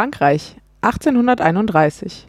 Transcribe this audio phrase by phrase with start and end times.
[0.00, 2.26] Frankreich, 1831.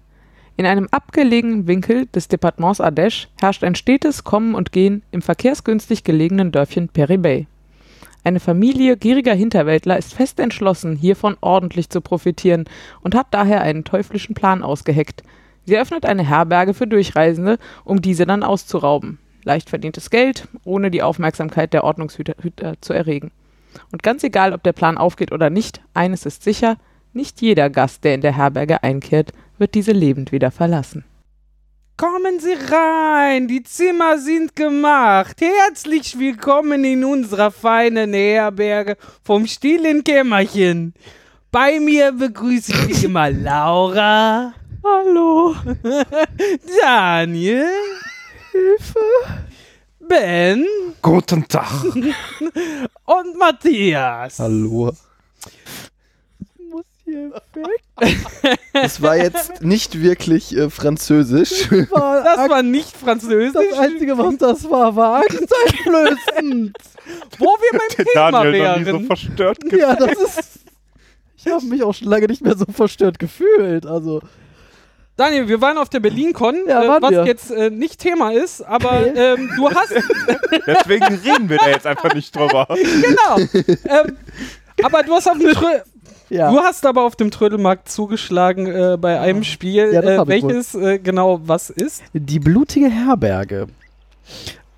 [0.58, 6.04] In einem abgelegenen Winkel des Departements Ardèche herrscht ein stetes Kommen und Gehen im verkehrsgünstig
[6.04, 7.48] gelegenen Dörfchen Peribey.
[8.26, 12.66] Eine Familie gieriger Hinterwäldler ist fest entschlossen, hiervon ordentlich zu profitieren
[13.04, 15.24] und hat daher einen teuflischen Plan ausgeheckt.
[15.64, 19.18] Sie öffnet eine Herberge für Durchreisende, um diese dann auszurauben.
[19.46, 23.32] Leicht verdientes Geld, ohne die Aufmerksamkeit der Ordnungshüter Hüter zu erregen.
[23.94, 26.76] Und ganz egal, ob der Plan aufgeht oder nicht, eines ist sicher,
[27.14, 31.04] nicht jeder Gast, der in der Herberge einkehrt, wird diese lebend wieder verlassen.
[31.98, 35.40] Kommen Sie rein, die Zimmer sind gemacht.
[35.40, 40.96] Herzlich willkommen in unserer feinen Herberge vom stillen Kämmerchen.
[41.52, 44.54] Bei mir begrüße ich immer Laura.
[44.84, 45.56] Hallo.
[46.82, 47.70] Daniel.
[48.52, 49.00] Hilfe.
[50.00, 50.66] Ben.
[51.02, 51.84] Guten Tag.
[53.06, 54.40] Und Matthias.
[54.40, 54.92] Hallo.
[57.12, 58.18] Weg.
[58.74, 61.68] Das war jetzt nicht wirklich äh, französisch.
[61.70, 63.54] Das war nicht französisch.
[63.54, 66.78] Das Einzige, was das war, war angsteinflößend.
[67.38, 69.06] Wo wir beim Thema Daniel noch nie so wären.
[69.06, 70.60] verstört ja, das ist.
[71.38, 73.86] Ich habe mich auch schon lange nicht mehr so verstört gefühlt.
[73.86, 74.22] Also,
[75.18, 77.26] Daniel, wir waren auf der BerlinCon, Ja, äh, was wir.
[77.26, 79.92] jetzt äh, nicht Thema ist, aber ähm, du hast
[80.68, 82.68] Deswegen reden wir da jetzt einfach nicht drüber.
[82.70, 83.38] genau.
[83.86, 84.18] ähm,
[84.84, 85.80] aber du hast auf dem Trö
[86.32, 86.52] ja.
[86.52, 90.76] Du hast aber auf dem Trödelmarkt zugeschlagen äh, bei einem Spiel, Ja, das äh, welches
[90.76, 92.04] äh, genau was ist.
[92.14, 93.68] Die blutige Herberge.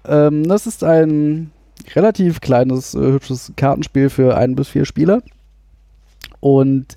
[0.05, 1.51] Ähm, das ist ein
[1.95, 5.21] relativ kleines, äh, hübsches Kartenspiel für ein bis vier Spieler.
[6.39, 6.95] Und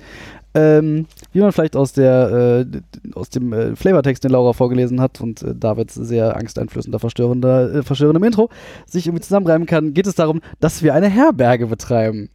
[0.55, 2.81] ähm, wie man vielleicht aus der äh,
[3.15, 8.25] aus dem äh, Flavortext, den Laura vorgelesen hat und Davids sehr angsteinflößender, verstörender, äh, verstörendem
[8.25, 8.49] Intro
[8.87, 12.31] sich irgendwie zusammenreimen kann, geht es darum, dass wir eine Herberge betreiben.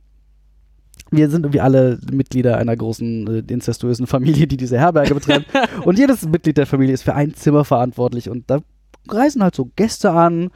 [1.10, 5.46] Wir sind irgendwie alle Mitglieder einer großen äh, inzestuösen Familie, die diese Herberge betreibt.
[5.86, 8.30] und jedes Mitglied der Familie ist für ein Zimmer verantwortlich.
[8.30, 8.60] Und da
[9.10, 10.52] reisen halt so Gäste an.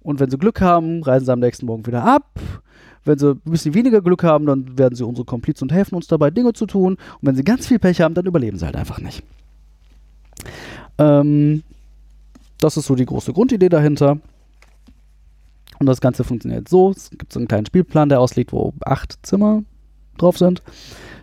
[0.00, 2.24] Und wenn sie Glück haben, reisen sie am nächsten Morgen wieder ab.
[3.04, 6.06] Wenn sie ein bisschen weniger Glück haben, dann werden sie unsere Komplizen und helfen uns
[6.06, 6.94] dabei, Dinge zu tun.
[6.94, 9.22] Und wenn sie ganz viel Pech haben, dann überleben sie halt einfach nicht.
[10.98, 11.62] Ähm,
[12.58, 14.18] das ist so die große Grundidee dahinter.
[15.78, 19.18] Und das Ganze funktioniert so: Es gibt so einen kleinen Spielplan, der ausliegt, wo acht
[19.22, 19.62] Zimmer
[20.18, 20.62] drauf sind.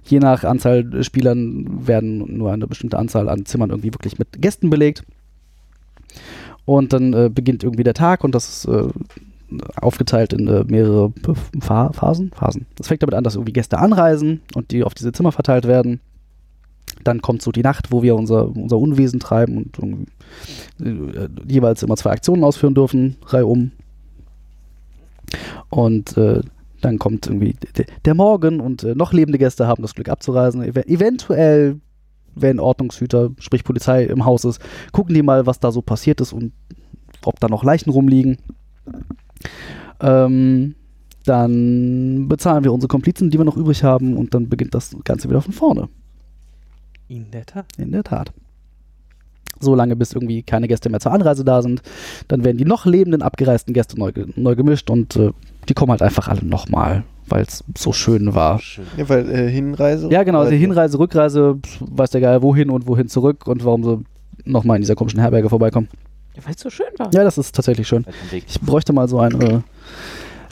[0.03, 4.69] Je nach Anzahl Spielern werden nur eine bestimmte Anzahl an Zimmern irgendwie wirklich mit Gästen
[4.69, 5.03] belegt.
[6.65, 8.87] Und dann äh, beginnt irgendwie der Tag und das ist äh,
[9.75, 11.13] aufgeteilt in äh, mehrere
[11.59, 12.31] Pha Phasen.
[12.31, 12.65] Phasen.
[12.75, 15.99] Das fängt damit an, dass irgendwie Gäste anreisen und die auf diese Zimmer verteilt werden.
[17.03, 20.07] Dann kommt so die Nacht, wo wir unser, unser Unwesen treiben und
[20.83, 23.71] äh, jeweils immer zwei Aktionen ausführen dürfen, reihum.
[25.69, 26.41] Und äh,
[26.85, 27.55] dann kommt irgendwie
[28.05, 30.61] der Morgen und äh, noch lebende Gäste haben das Glück abzureisen.
[30.61, 31.79] Ev eventuell,
[32.35, 36.31] wenn Ordnungshüter, sprich Polizei im Haus ist, gucken die mal, was da so passiert ist
[36.31, 36.53] und
[37.23, 38.37] ob da noch Leichen rumliegen.
[39.99, 40.75] Ähm,
[41.25, 45.27] dann bezahlen wir unsere Komplizen, die wir noch übrig haben und dann beginnt das Ganze
[45.27, 45.89] wieder von vorne.
[47.07, 47.65] In der Tat.
[47.79, 48.31] In der Tat.
[49.59, 51.81] So lange, bis irgendwie keine Gäste mehr zur Anreise da sind.
[52.27, 55.31] Dann werden die noch lebenden abgereisten Gäste neu, neu gemischt und äh,
[55.69, 58.61] die kommen halt einfach alle nochmal, weil es so schön war.
[58.97, 60.09] Ja, weil äh, Hinreise.
[60.11, 60.51] Ja, genau, also.
[60.51, 64.03] Hinreise, Rückreise, weiß der Geil, wohin und wohin zurück und warum sie
[64.45, 65.87] nochmal in dieser komischen Herberge vorbeikommen.
[66.35, 67.09] Ja, weil es so schön war.
[67.13, 68.05] Ja, das ist tatsächlich schön.
[68.31, 69.63] Ich bräuchte mal so eine.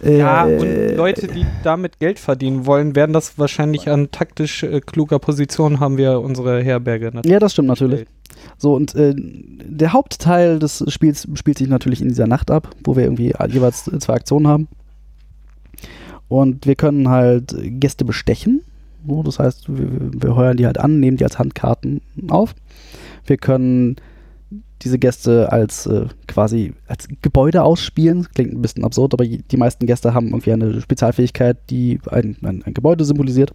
[0.02, 0.58] Äh, Ja, äh,
[0.92, 5.80] und Leute, die damit Geld verdienen wollen, werden das wahrscheinlich an taktisch äh, kluger Position
[5.80, 7.32] haben wir unsere Herberge natürlich.
[7.32, 8.06] Ja, das stimmt natürlich.
[8.58, 12.96] So, und äh, der Hauptteil des Spiels spielt sich natürlich in dieser Nacht ab, wo
[12.98, 14.68] wir irgendwie jeweils zwei Aktionen haben.
[16.28, 18.62] Und wir können halt Gäste bestechen.
[19.06, 22.56] Das heißt, wir, wir heuern die halt an, nehmen die als Handkarten auf.
[23.26, 23.98] Wir können
[24.82, 28.28] diese Gäste als äh, quasi als Gebäude ausspielen.
[28.34, 32.64] Klingt ein bisschen absurd, aber die meisten Gäste haben irgendwie eine Spezialfähigkeit, die ein, ein,
[32.64, 33.54] ein Gebäude symbolisiert.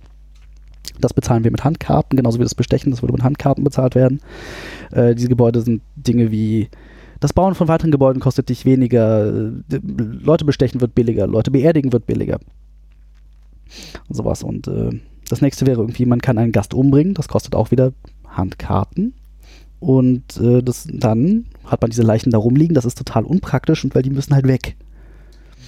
[1.01, 4.21] Das bezahlen wir mit Handkarten, genauso wie das Bestechen, das würde mit Handkarten bezahlt werden.
[4.91, 6.69] Äh, diese Gebäude sind Dinge wie
[7.21, 11.93] das Bauen von weiteren Gebäuden kostet dich weniger, äh, Leute bestechen wird billiger, Leute beerdigen
[11.93, 12.39] wird billiger.
[14.09, 14.43] Sowas.
[14.43, 14.91] Und äh,
[15.29, 17.93] das nächste wäre irgendwie, man kann einen Gast umbringen, das kostet auch wieder
[18.27, 19.15] Handkarten.
[19.81, 23.95] Und äh, das, dann hat man diese Leichen da rumliegen, das ist total unpraktisch und
[23.95, 24.77] weil die müssen halt weg.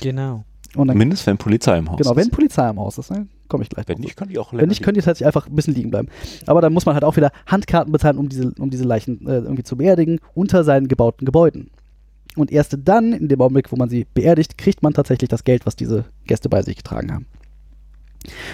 [0.00, 0.44] Genau.
[0.76, 2.32] Und dann, Mindestens wenn Polizei im Haus genau, wenn ist.
[2.32, 4.82] Polizei im Haus ist, ne, komme ich gleich Wenn nicht, können die auch Wenn nicht,
[4.82, 6.08] können die tatsächlich einfach ein bisschen liegen bleiben.
[6.46, 9.38] Aber dann muss man halt auch wieder Handkarten bezahlen, um diese, um diese Leichen äh,
[9.38, 11.70] irgendwie zu beerdigen, unter seinen gebauten Gebäuden.
[12.36, 15.66] Und erst dann, in dem Augenblick, wo man sie beerdigt, kriegt man tatsächlich das Geld,
[15.66, 17.26] was diese Gäste bei sich getragen haben.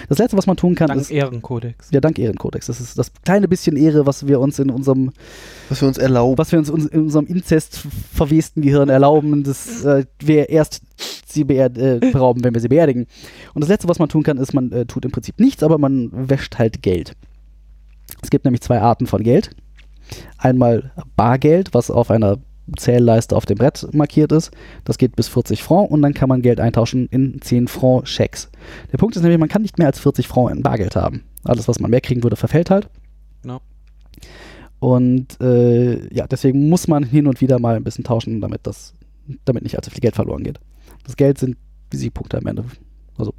[0.07, 1.89] Das letzte, was man tun kann, Dank ist Ehrenkodex.
[1.91, 2.67] ja dank Ehrenkodex.
[2.67, 5.11] Das ist das kleine bisschen Ehre, was wir uns in unserem,
[5.69, 6.37] Was wir uns erlauben.
[6.37, 7.83] was wir uns in unserem Inzest
[8.13, 10.81] verwesten Gehirn erlauben, dass äh, wir erst
[11.27, 13.07] sie äh, berauben, wenn wir sie beerdigen.
[13.53, 15.77] Und das letzte, was man tun kann, ist, man äh, tut im Prinzip nichts, aber
[15.77, 17.13] man wäscht halt Geld.
[18.21, 19.51] Es gibt nämlich zwei Arten von Geld.
[20.37, 22.37] Einmal Bargeld, was auf einer
[22.75, 24.51] Zählleiste auf dem Brett markiert ist.
[24.83, 28.49] Das geht bis 40 Franc und dann kann man Geld eintauschen in 10 Franc Schecks.
[28.91, 31.23] Der Punkt ist nämlich, man kann nicht mehr als 40 Franc in Bargeld haben.
[31.43, 32.89] Alles, was man mehr kriegen würde, verfällt halt.
[33.41, 33.61] Genau.
[34.79, 38.93] Und äh, ja, deswegen muss man hin und wieder mal ein bisschen tauschen, damit das,
[39.45, 40.59] damit nicht allzu viel Geld verloren geht.
[41.05, 41.57] Das Geld sind
[41.91, 42.65] die Siegpunkte am Ende.
[43.17, 43.33] Also,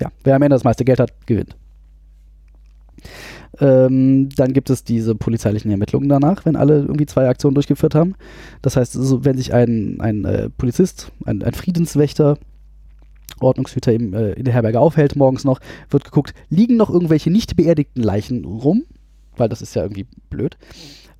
[0.00, 1.56] ja, wer am Ende das meiste Geld hat, gewinnt.
[3.60, 8.14] Ähm, dann gibt es diese polizeilichen Ermittlungen danach, wenn alle irgendwie zwei Aktionen durchgeführt haben.
[8.62, 12.38] Das heißt, so, wenn sich ein, ein äh, Polizist, ein, ein Friedenswächter,
[13.40, 15.60] Ordnungshüter im, äh, in der Herberge aufhält, morgens noch,
[15.90, 18.84] wird geguckt, liegen noch irgendwelche nicht beerdigten Leichen rum,
[19.36, 20.56] weil das ist ja irgendwie blöd.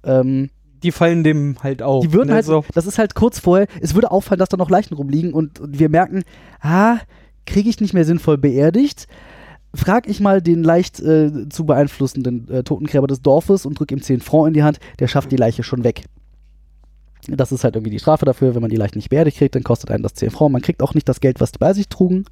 [0.05, 0.51] Ähm,
[0.83, 2.05] Die fallen dem halt auf.
[2.05, 2.35] die würden ne?
[2.35, 5.33] halt, so, das ist halt kurz vorher, es würde auffallen, dass da noch Leichen rumliegen
[5.33, 6.25] und, und wir merken,
[6.61, 6.99] ah,
[7.47, 9.07] kriege ich nicht mehr sinnvoll beerdigt.
[9.75, 14.00] Frag ich mal den leicht äh, zu beeinflussenden äh, Totengräber des Dorfes und drück ihm
[14.00, 16.05] 10 Franc in die Hand, der schafft die Leiche schon weg.
[17.26, 19.65] Das ist halt irgendwie die Strafe dafür, wenn man die Leichen nicht beerdigt kriegt, dann
[19.65, 20.53] kostet einen das 10 Franc.
[20.53, 22.25] Man kriegt auch nicht das Geld, was die bei sich trugen,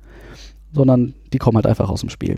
[0.72, 2.36] sondern die kommen halt einfach aus dem Spiel.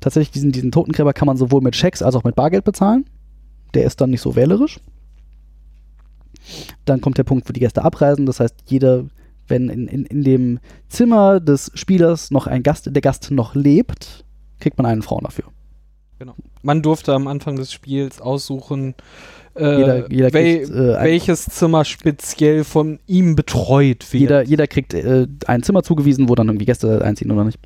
[0.00, 3.06] Tatsächlich, diesen, diesen Totengräber kann man sowohl mit Schecks als auch mit Bargeld bezahlen.
[3.74, 4.78] Der ist dann nicht so wählerisch.
[6.84, 8.26] Dann kommt der Punkt, wo die Gäste abreisen.
[8.26, 9.04] Das heißt, jeder,
[9.48, 10.58] wenn in, in, in dem
[10.88, 14.24] Zimmer des Spielers noch ein Gast, der Gast noch lebt,
[14.60, 15.44] kriegt man einen Frauen dafür.
[16.62, 18.94] man durfte am Anfang des Spiels aussuchen,
[19.54, 24.20] äh, Jeder- jeder wel kriegt, äh, welches Zimmer speziell von ihm betreut wird.
[24.20, 27.58] Jeder, jeder kriegt äh, ein Zimmer zugewiesen, wo dann irgendwie Gäste einziehen oder nicht.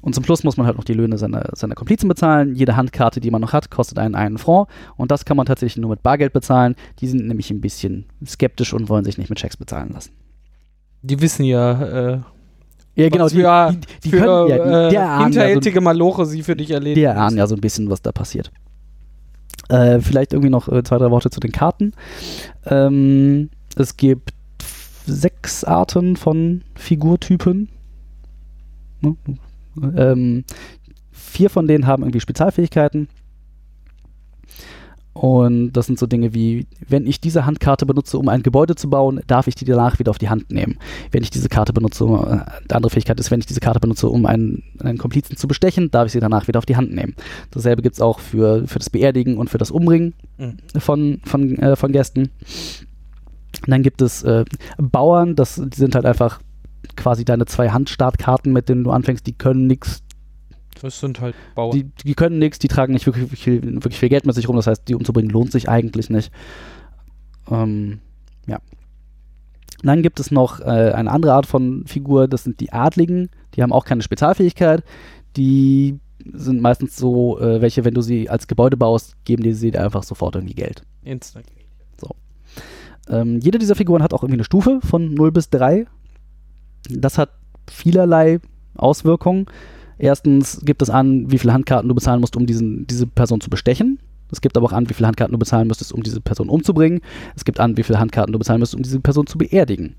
[0.00, 2.54] Und zum Schluss muss man halt noch die Löhne seiner, seiner Komplizen bezahlen.
[2.54, 4.68] Jede Handkarte, die man noch hat, kostet einen einen Franc.
[4.96, 6.74] Und das kann man tatsächlich nur mit Bargeld bezahlen.
[7.00, 10.12] Die sind nämlich ein bisschen skeptisch und wollen sich nicht mit Schecks bezahlen lassen.
[11.02, 12.20] Die wissen ja, äh,
[12.94, 13.28] Ja, genau.
[13.28, 16.26] Die, für, die, die für können, ja, die, äh, die, erahnen ja so, hinterhältige Maloche
[16.26, 16.96] sie für dich erledigen.
[16.96, 18.50] die erahnen ja so ein bisschen, was da passiert.
[19.68, 21.92] Äh, vielleicht irgendwie noch äh, zwei, drei Worte zu den Karten.
[22.66, 24.32] Ähm, es gibt
[25.06, 27.68] sechs Arten von Figurtypen.
[29.00, 29.16] Ne?
[29.96, 30.44] Ähm,
[31.12, 33.08] vier von denen haben irgendwie Spezialfähigkeiten.
[35.18, 38.90] Und das sind so Dinge wie, wenn ich diese Handkarte benutze, um ein Gebäude zu
[38.90, 40.78] bauen, darf ich die danach wieder auf die Hand nehmen.
[41.10, 44.10] Wenn ich diese Karte benutze, äh, die andere Fähigkeit ist, wenn ich diese Karte benutze,
[44.10, 47.14] um einen, einen Komplizen zu bestechen, darf ich sie danach wieder auf die Hand nehmen.
[47.50, 50.56] Dasselbe gibt es auch für, für das Beerdigen und für das Umbringen Mhm.
[50.78, 52.24] von, von, äh, von Gästen.
[52.24, 54.44] Und dann gibt es äh,
[54.76, 56.40] Bauern, das die sind halt einfach
[56.94, 60.02] quasi deine zwei Handstartkarten, mit denen du anfängst, die können nichts,
[60.82, 61.72] Das sind halt Bauern.
[61.72, 64.56] die, die können nichts, die tragen nicht wirklich viel, wirklich viel Geld mit sich rum,
[64.56, 66.32] das heißt, die umzubringen lohnt sich eigentlich nicht.
[67.50, 68.00] Ähm,
[68.46, 68.58] ja.
[69.82, 73.62] Dann gibt es noch äh, eine andere Art von Figur, das sind die Adligen, die
[73.62, 74.82] haben auch keine Spezialfähigkeit,
[75.36, 75.98] die
[76.32, 79.82] sind meistens so, äh, welche, wenn du sie als Gebäude baust, geben dir sie dir
[79.82, 80.82] einfach sofort irgendwie Geld.
[81.04, 81.46] Instant.
[83.08, 85.86] Ähm, jede dieser Figuren hat auch irgendwie eine Stufe von 0 bis 3.
[86.90, 87.30] Das hat
[87.70, 88.40] vielerlei
[88.76, 89.46] Auswirkungen.
[89.98, 93.50] Erstens gibt es an, wie viele Handkarten du bezahlen musst, um diesen, diese Person zu
[93.50, 93.98] bestechen.
[94.30, 97.00] Es gibt aber auch an, wie viele Handkarten du bezahlen müsstest, um diese Person umzubringen.
[97.36, 99.94] Es gibt an, wie viele Handkarten du bezahlen müsstest, um diese Person zu beerdigen.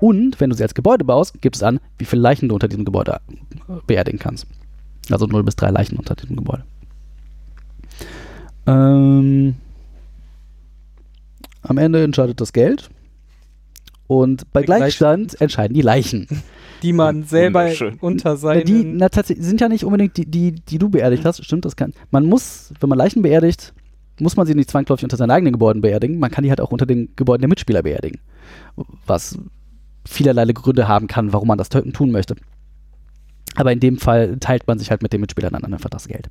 [0.00, 2.68] Und wenn du sie als Gebäude baust, gibt es an, wie viele Leichen du unter
[2.68, 3.20] diesem Gebäude
[3.68, 4.46] äh, beerdigen kannst.
[5.10, 6.64] Also 0 bis 3 Leichen unter diesem Gebäude.
[8.66, 9.56] Ähm,
[11.62, 12.90] am Ende entscheidet das Geld.
[14.06, 16.26] Und bei Gleichstand entscheiden die Leichen.
[16.82, 17.96] Die man selber Wunderschön.
[18.00, 18.66] unter seinen...
[18.66, 21.42] die na, tatsächlich sind ja nicht unbedingt die, die, die du beerdigt hast.
[21.42, 21.94] Stimmt, das kann.
[22.10, 23.72] Man muss, wenn man Leichen beerdigt,
[24.20, 26.18] muss man sie nicht zwangsläufig unter seinen eigenen Gebäuden beerdigen.
[26.18, 28.20] Man kann die halt auch unter den Gebäuden der Mitspieler beerdigen.
[29.06, 29.38] Was
[30.06, 32.36] vielerlei Gründe haben kann, warum man das tun möchte.
[33.56, 36.28] Aber in dem Fall teilt man sich halt mit den Mitspielern dann einfach das Geld.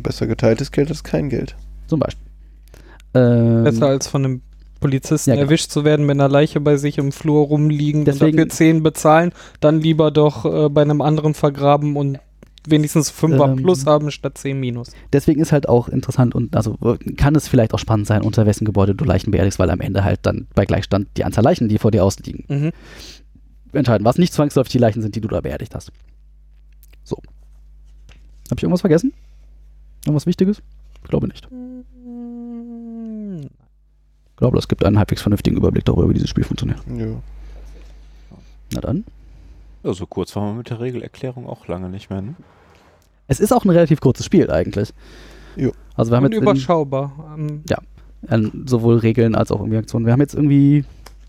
[0.00, 1.56] Besser geteiltes Geld als kein Geld.
[1.86, 2.26] Zum Beispiel.
[3.14, 4.42] Ähm, Besser als von einem
[4.84, 5.46] Polizisten Ja, genau.
[5.46, 8.82] erwischt zu werden, mit einer Leiche bei sich im Flur rumliegen Deswegen- und dafür 10
[8.82, 12.18] bezahlen, dann lieber doch äh, bei einem anderen vergraben und
[12.68, 13.56] wenigstens 5er Ähm.
[13.56, 14.90] plus haben statt 10 minus.
[15.12, 16.76] deswegen ist halt auch interessant und also
[17.16, 20.04] kann es vielleicht auch spannend sein, unter wessen Gebäude du Leichen beerdigst, weil am Ende
[20.04, 22.72] halt dann bei Gleichstand die Anzahl Leichen, die vor dir ausliegen, Mhm.
[23.72, 25.92] entscheiden, was nicht zwangsläufig die Leichen sind, die du da beerdigt hast.
[27.04, 27.16] So.
[28.50, 29.12] Habe ich irgendwas vergessen?
[30.04, 30.62] Irgendwas Wichtiges?
[31.02, 31.48] Ich glaube nicht.
[34.34, 36.80] Ich glaube, das gibt einen halbwegs vernünftigen Überblick darüber, wie dieses Spiel funktioniert.
[36.88, 37.06] Ja.
[38.72, 39.04] Na dann.
[39.84, 42.20] Ja, so kurz waren wir mit der Regelerklärung auch lange nicht mehr.
[42.20, 42.34] Ne?
[43.28, 44.92] Es ist auch ein relativ kurzes Spiel eigentlich.
[45.56, 45.70] Jo.
[45.94, 47.36] Also wir haben Und jetzt in, überschaubar.
[47.38, 47.62] Ähm,
[48.26, 50.06] an sowohl Regeln als auch irgendwie Aktionen.
[50.06, 50.84] Wir haben jetzt irgendwie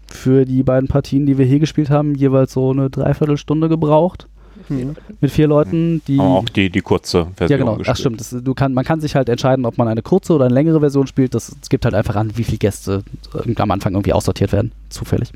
[0.08, 4.28] für die beiden Partien, die wir hier gespielt haben, jeweils so eine Dreiviertelstunde gebraucht.
[4.70, 4.96] Mhm.
[5.22, 6.20] Mit vier Leuten, die.
[6.20, 7.50] Aber auch die, die kurze Version.
[7.50, 7.74] ja, genau.
[7.74, 7.98] Ach, gespielt.
[7.98, 8.20] stimmt.
[8.20, 10.80] Das, du kann, man kann sich halt entscheiden, ob man eine kurze oder eine längere
[10.80, 11.34] Version spielt.
[11.34, 13.04] Das, es gibt halt einfach an, wie viele Gäste
[13.34, 14.72] äh, am Anfang irgendwie aussortiert werden.
[14.90, 15.32] Zufällig.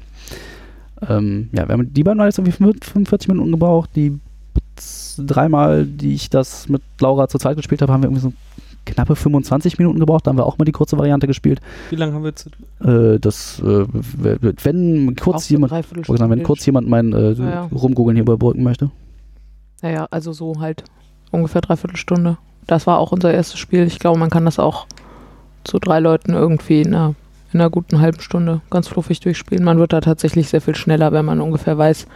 [1.08, 3.90] Ähm, ja, wir haben die beiden haben jetzt irgendwie 45 Minuten gebraucht.
[3.96, 4.20] Die
[5.18, 8.34] dreimal, die ich das mit Laura zur Zeit gespielt habe, haben wir irgendwie so
[8.86, 10.26] knappe 25 Minuten gebraucht.
[10.26, 11.60] Da haben wir auch mal die kurze Variante gespielt.
[11.90, 12.50] wie lange haben wir zu
[12.84, 13.86] Äh, das, äh,
[14.64, 17.64] wenn kurz so jemand, wenn kurz jemand mein äh, Ja, ja.
[17.66, 18.92] Rumgoogeln hier überbrücken möchte.
[19.82, 20.84] Naja, also so halt
[21.32, 22.38] ungefähr dreiviertel Stunde.
[22.68, 23.86] Das war auch unser erstes Spiel.
[23.88, 24.86] Ich glaube, man kann das auch
[25.64, 27.16] zu drei Leuten irgendwie in einer,
[27.54, 29.64] in einer guten halben Stunde ganz fluffig durchspielen.
[29.64, 32.08] Man wird da tatsächlich sehr viel schneller, wenn man ungefähr weiß,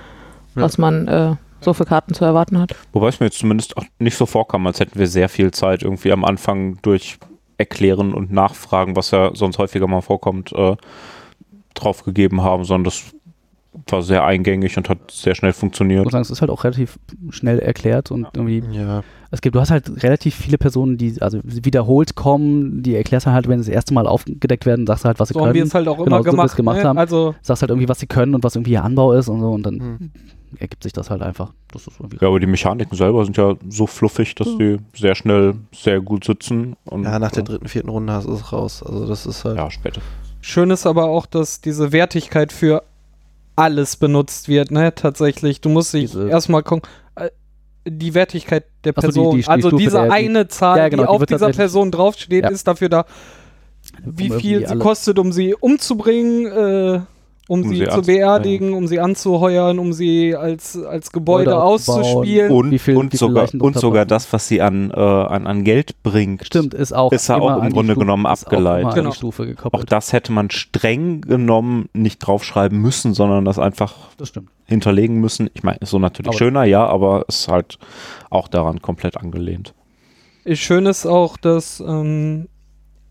[0.56, 2.76] was man äh, so für Karten zu erwarten hat.
[2.92, 5.84] Wobei es mir jetzt zumindest auch nicht so vorkam, als hätten wir sehr viel Zeit
[5.84, 7.18] irgendwie am Anfang durch
[7.58, 10.76] Erklären und Nachfragen, was ja sonst häufiger mal vorkommt, äh,
[11.74, 13.04] draufgegeben haben, sondern das
[13.88, 16.04] war sehr eingängig und hat sehr schnell Ich funktioniert.
[16.04, 17.00] muss sagen, es ist halt auch relativ
[17.30, 19.04] schnell erklärt und irgendwie Ja.
[19.32, 23.34] Es gibt, du hast halt relativ viele Personen, die also wiederholt kommen, die erklärst dann
[23.34, 25.48] halt, wenn sie das erste Mal aufgedeckt werden, sagst du halt, was sie So haben
[25.48, 25.68] wir können.
[25.68, 26.78] es halt auch Genau, immer so gemacht.
[26.78, 26.84] ne?
[26.88, 26.98] haben.
[27.00, 29.50] Also Sagst halt irgendwie, was sie können und was irgendwie ihr Anbau ist und so
[29.52, 30.12] und dann Hm.
[30.60, 31.52] ergibt sich das halt einfach.
[31.72, 35.16] Das ist irgendwie Ja, aber die Mechaniken selber sind ja so fluffig, dass die sehr
[35.16, 36.76] schnell sehr gut sitzen.
[36.86, 38.84] Und, ja, nach der dritten, vierten Runde hast du es raus.
[38.84, 39.58] Also das ist halt.
[39.58, 40.02] Ja, später.
[40.42, 42.84] schön ist aber auch, dass diese Wertigkeit für
[43.56, 44.94] alles benutzt wird, ne?
[44.96, 45.62] Tatsächlich.
[45.62, 46.90] Du musst dich erstmal gucken.
[47.16, 47.30] äh,
[47.86, 50.90] Die Wertigkeit der Ach so, die- Person, die- die also Stufe diese eine Zahl, Ja,
[50.90, 52.50] genau, die auf dieser Person draufsteht, Ja.
[52.50, 53.06] ist dafür da,
[54.06, 57.02] wie um viel sie kostet, um sie umzubringen, äh,
[57.50, 62.52] um, Um sie, sie zu beerdigen, um sie anzuheuern, um sie als, als Gebäude auszuspielen.
[62.52, 66.02] Und, Wie viel- und, sogar, und sogar das, was sie an, äh, an, an Geld
[66.04, 66.46] bringt.
[66.46, 68.94] Stimmt, ist auch Ist ja auch im Grunde Stufe- genommen abgeleitet.
[68.96, 69.10] Genau.
[69.10, 74.32] die Stufe Auch das hätte man streng genommen nicht draufschreiben müssen, sondern das einfach das
[74.66, 75.50] hinterlegen müssen.
[75.54, 77.78] Ich meine, ist so natürlich Aber- schöner, ja, aber ist halt
[78.30, 79.74] auch daran komplett angelehnt.
[80.54, 82.48] Schön ist auch, dass ähm,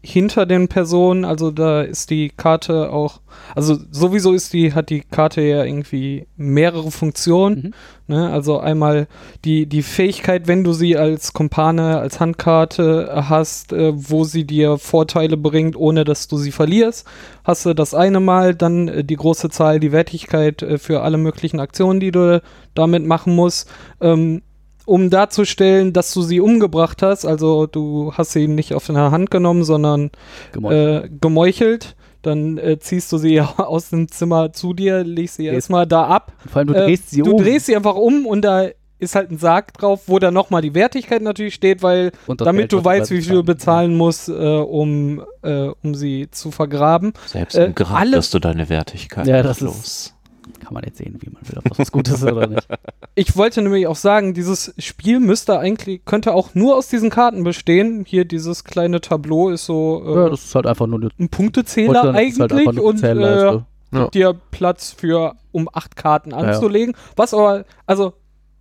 [0.04, 3.20] hinter den Personen, also da ist die Karte auch,
[3.54, 7.72] also sowieso ist die, hat die Karte ja irgendwie mehrere Funktionen.
[8.08, 8.14] Mhm.
[8.14, 8.30] Ne?
[8.30, 9.06] Also einmal
[9.44, 14.76] die, die Fähigkeit, wenn du sie als Kumpane, als Handkarte hast, äh, wo sie dir
[14.76, 17.06] Vorteile bringt, ohne dass du sie verlierst,
[17.44, 21.16] hast du das eine Mal, dann äh, die große Zahl, die Wertigkeit äh, für alle
[21.16, 22.42] möglichen Aktionen, die du
[22.74, 23.70] damit machen musst.
[24.00, 24.42] Ähm,
[24.86, 29.30] um darzustellen, dass du sie umgebracht hast, also du hast sie nicht auf deine Hand
[29.30, 30.10] genommen, sondern
[30.52, 31.04] Gemeuchelt.
[31.04, 35.54] äh, gemeuchelt, dann äh, ziehst du sie aus dem Zimmer zu dir, legst sie Jetzt-
[35.54, 36.32] erstmal da ab.
[36.50, 37.42] Vor allem, du äh, drehst sie du um.
[37.42, 40.74] drehst sie einfach um und da ist halt ein Sarg drauf, wo dann nochmal die
[40.74, 44.32] Wertigkeit natürlich steht, weil und damit Geld, du weißt, wie viel du bezahlen musst, äh,
[44.32, 47.12] um, äh, um sie zu vergraben.
[47.26, 50.14] Selbst Äh, im Grab alle- wirst du deine Wertigkeit Ja, das ist- los.
[50.60, 52.66] Kann man jetzt sehen, wie man will, ob das was Gutes ist oder nicht.
[53.14, 57.44] Ich wollte nämlich auch sagen, dieses Spiel müsste eigentlich, könnte auch nur aus diesen Karten
[57.44, 58.06] bestehen.
[58.06, 61.28] Hier dieses kleine Tableau ist so äh, Ja, das ist halt einfach nur eine ein
[61.28, 63.66] Punktezähler halt eigentlich eine und äh, Zählleiste.
[63.92, 64.00] Ja.
[64.00, 66.38] gibt dir Platz für, um acht Karten ja.
[66.38, 66.94] anzulegen.
[67.14, 68.14] Was aber, also,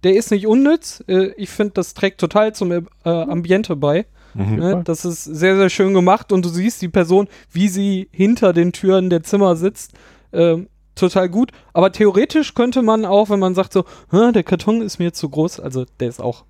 [0.04, 1.02] der ist nicht unnütz.
[1.08, 4.06] Äh, ich finde, das trägt total zum äh, Ambiente bei.
[4.34, 4.56] Mhm.
[4.56, 4.82] Ne?
[4.84, 8.74] Das ist sehr, sehr schön gemacht und du siehst die Person, wie sie hinter den
[8.74, 9.94] Türen der Zimmer sitzt.
[10.34, 10.68] Ähm,
[11.02, 11.52] total gut.
[11.74, 15.28] Aber theoretisch könnte man auch, wenn man sagt so, "Hä, der Karton ist mir zu
[15.30, 16.46] groß, also der ist auch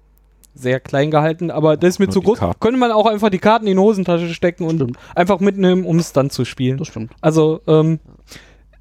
[0.53, 2.59] sehr klein gehalten, aber der ist mir Nur zu groß, Karten.
[2.59, 4.97] könnte man auch einfach die Karten in die Hosentasche stecken und Stimmt.
[5.15, 6.77] einfach mitnehmen, um es dann zu spielen.
[6.77, 7.11] Das stimmt.
[7.21, 7.99] Also ähm,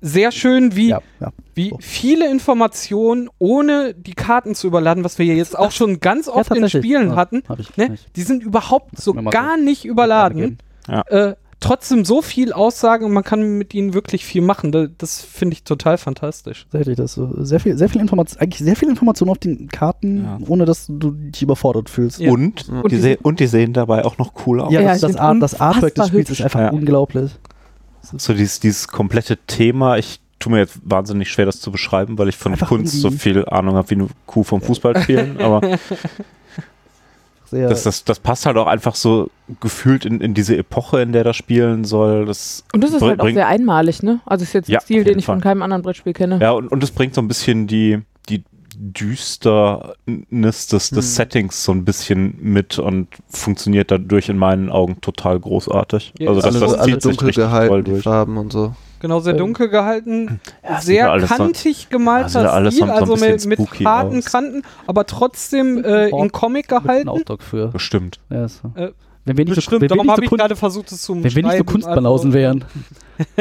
[0.01, 1.31] sehr schön, wie, Ja, ja.
[1.55, 1.79] wie so.
[1.81, 6.33] viele Informationen ohne die Karten zu überladen, was wir ja jetzt auch schon ganz ja
[6.33, 6.83] oft in tatsächlich.
[6.91, 7.43] Spielen Ja, hatten.
[7.77, 7.97] Ne?
[8.17, 10.59] Die sind überhaupt so gar nicht überladen.
[10.89, 14.73] Äh, trotzdem so viel Aussagen und man kann mit ihnen wirklich viel machen.
[14.73, 16.65] Da, das finde ich total fantastisch.
[16.73, 19.69] Tatsächlich, das ist so sehr viel, sehr viel Information, eigentlich sehr viel Information auf den
[19.69, 20.39] Karten, Ja.
[20.49, 22.19] ohne dass du dich überfordert fühlst.
[22.21, 22.31] Ja.
[22.33, 24.73] Und, Und die die se und die sehen dabei auch noch cool aus.
[24.73, 26.41] Ja, das, das, Art, das Artwork des Spiels hübsch.
[26.41, 26.71] ist einfach Ja.
[26.71, 27.31] unglaublich.
[28.17, 32.31] So dieses, dieses komplette Thema, ich tue mir jetzt wahnsinnig schwer, das zu beschreiben, weil
[32.31, 35.61] ich von Einfach Kunst so viel Ahnung habe wie eine Kuh vom Fußballspielen, aber
[37.51, 39.29] Sehr, das, das, das passt halt auch einfach so
[39.61, 42.25] gefühlt in, in diese Epoche, in der das spielen soll.
[42.27, 44.21] Das Und das ist halt auch sehr einmalig, ne?
[44.25, 45.51] Also ist jetzt ein Ja, Stil, den ich von Fall.
[45.53, 46.39] keinem anderen Brettspiel kenne.
[46.41, 48.45] Ja, und, und es bringt so ein bisschen die, die
[48.77, 51.03] Düsternis des, des Hm.
[51.03, 56.15] Settings so ein bisschen mit und funktioniert dadurch in meinen Augen total großartig.
[56.19, 58.01] Ja, also das, alle, das alle dunkel gehalten, die.
[58.01, 58.75] Farben und so.
[59.01, 62.93] Genau, sehr Ähm, dunkel gehalten, Ja, sehr so- kantig ja, gemalter ja so- Stil, so
[62.93, 64.25] also mit, mit harten aus.
[64.27, 67.09] Kanten, aber trotzdem äh, in Comic gehalten.
[67.09, 67.69] Ausdruck für.
[67.69, 68.21] Bestimmt.
[68.31, 68.69] Ja, so.
[68.77, 68.93] Äh,
[69.25, 71.03] wenn wir nicht so, Bestimmt, wenn wir darum nicht habe so, ich gerade versucht, es
[71.03, 72.65] zu wenn wir nicht so Kunstbanausen also- wären.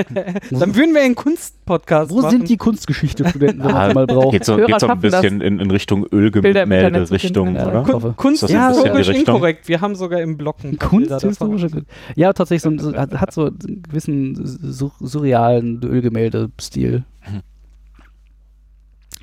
[0.52, 2.32] Dann würden wir einen Kunstpodcast Wo machen.
[2.32, 4.32] sind die Kunstgeschichte-Studenten, wenn man mal braucht?
[4.32, 7.74] Geht so, geht so ein bisschen in, in Richtung Ölgemälde-Richtung, oder?
[7.74, 7.82] ja.
[7.84, 8.16] Kun.
[8.16, 9.68] Kunst Ist die historisch inkorrekt.
[9.68, 10.78] Wir haben sogar im Blog ein.
[10.78, 11.70] Kunsthistorische.
[12.16, 17.04] Ja, tatsächlich so, hat, hat so einen gewissen sur surrealen Ölgemälde-Stil.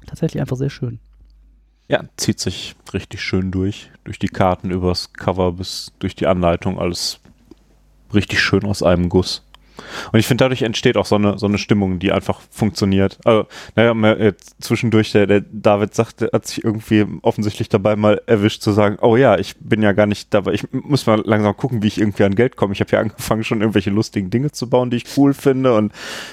[0.06, 1.00] Tatsächlich einfach sehr schön.
[1.88, 3.90] Ja, zieht sich richtig schön durch.
[4.04, 6.78] Durch die Karten, übers Cover bis durch die Anleitung.
[6.78, 7.20] Alles
[8.12, 9.45] richtig schön aus einem Guss.
[10.12, 13.18] Und ich finde, dadurch entsteht auch so eine, so eine Stimmung, die einfach funktioniert.
[13.24, 18.62] Also, naja, jetzt zwischendurch, der, der David sagte, hat sich irgendwie offensichtlich dabei mal erwischt
[18.62, 20.52] zu sagen, oh ja, ich bin ja gar nicht dabei.
[20.52, 22.72] Ich muss mal langsam gucken, wie ich irgendwie an Geld komme.
[22.72, 25.74] Ich habe ja angefangen, schon irgendwelche lustigen Dinge zu bauen, die ich cool finde.
[25.74, 25.92] Und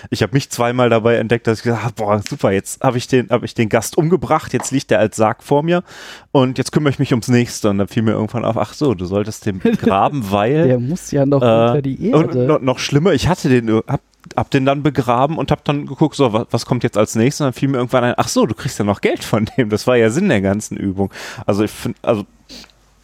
[0.10, 3.07] ich habe mich zweimal dabei entdeckt, dass ich gesagt habe, boah, super, jetzt habe ich,
[3.07, 5.83] den hab ich den Gast umgebracht, jetzt liegt der als Sarg vor mir
[6.31, 7.69] und jetzt kümmere ich mich ums Nächste.
[7.69, 10.67] Und dann fiel mir irgendwann auf, ach so, du solltest den begraben, weil...
[10.67, 12.45] Der muss ja noch Äh, unter die Und Erde.
[12.45, 14.02] noch, noch schlimmer, ich hatte den, äh, hab,
[14.36, 17.42] hab den dann begraben und hab dann geguckt, so, was, was kommt jetzt als nächstes?
[17.42, 19.70] Und dann fiel mir irgendwann ein, ach so, du kriegst ja noch Geld von dem.
[19.70, 21.12] Das war ja Sinn der ganzen Übung.
[21.46, 22.26] Also ich finde, also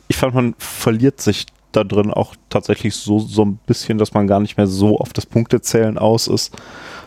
[0.07, 4.27] ich fand, man verliert sich da drin auch tatsächlich so, so ein bisschen, dass man
[4.27, 6.55] gar nicht mehr so auf das Punktezählen aus ist,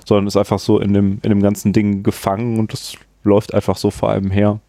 [0.06, 3.76] sondern ist einfach so in dem, in dem ganzen Ding gefangen und das läuft einfach
[3.76, 4.60] so vor einem her.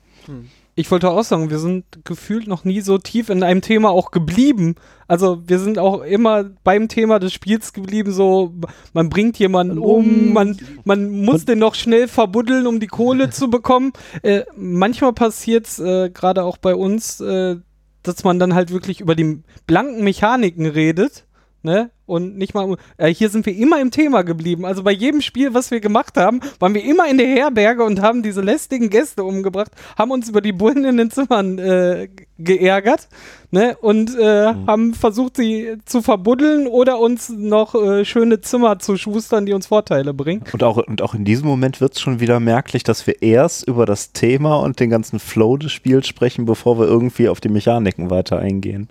[0.75, 4.09] Ich wollte auch sagen, wir sind gefühlt noch nie so tief in einem Thema auch
[4.09, 4.75] geblieben.
[5.07, 8.53] Also wir sind auch immer beim Thema des Spiels geblieben, so
[8.91, 13.49] man bringt jemanden um, man, man muss den noch schnell verbuddeln, um die Kohle zu
[13.49, 13.93] bekommen.
[14.21, 17.57] Äh, manchmal passiert es äh, gerade auch bei uns, äh,
[18.03, 21.25] dass man dann halt wirklich über die blanken Mechaniken redet.
[21.65, 21.91] Ne?
[22.05, 24.65] Und nicht mal, äh, hier sind wir immer im Thema geblieben.
[24.65, 28.01] Also bei jedem Spiel, was wir gemacht haben, waren wir immer in der Herberge und
[28.01, 33.07] haben diese lästigen Gäste umgebracht, haben uns über die Bullen in den Zimmern äh, geärgert
[33.51, 33.77] ne?
[33.79, 39.45] und äh, haben versucht, sie zu verbuddeln oder uns noch äh, schöne Zimmer zu schustern,
[39.45, 40.43] die uns Vorteile bringen.
[40.51, 43.65] Und auch, und auch in diesem Moment wird es schon wieder merklich, dass wir erst
[43.65, 47.47] über das Thema und den ganzen Flow des Spiels sprechen, bevor wir irgendwie auf die
[47.47, 48.89] Mechaniken weiter eingehen.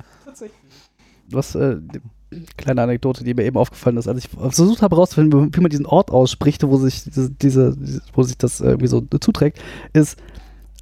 [1.29, 1.77] Was, äh,
[2.57, 5.87] kleine Anekdote, die mir eben aufgefallen ist, als ich versucht habe herauszufinden, wie man diesen
[5.87, 7.77] Ort ausspricht, wo sich diese, diese
[8.13, 9.59] wo sich das irgendwie so zuträgt,
[9.93, 10.17] ist,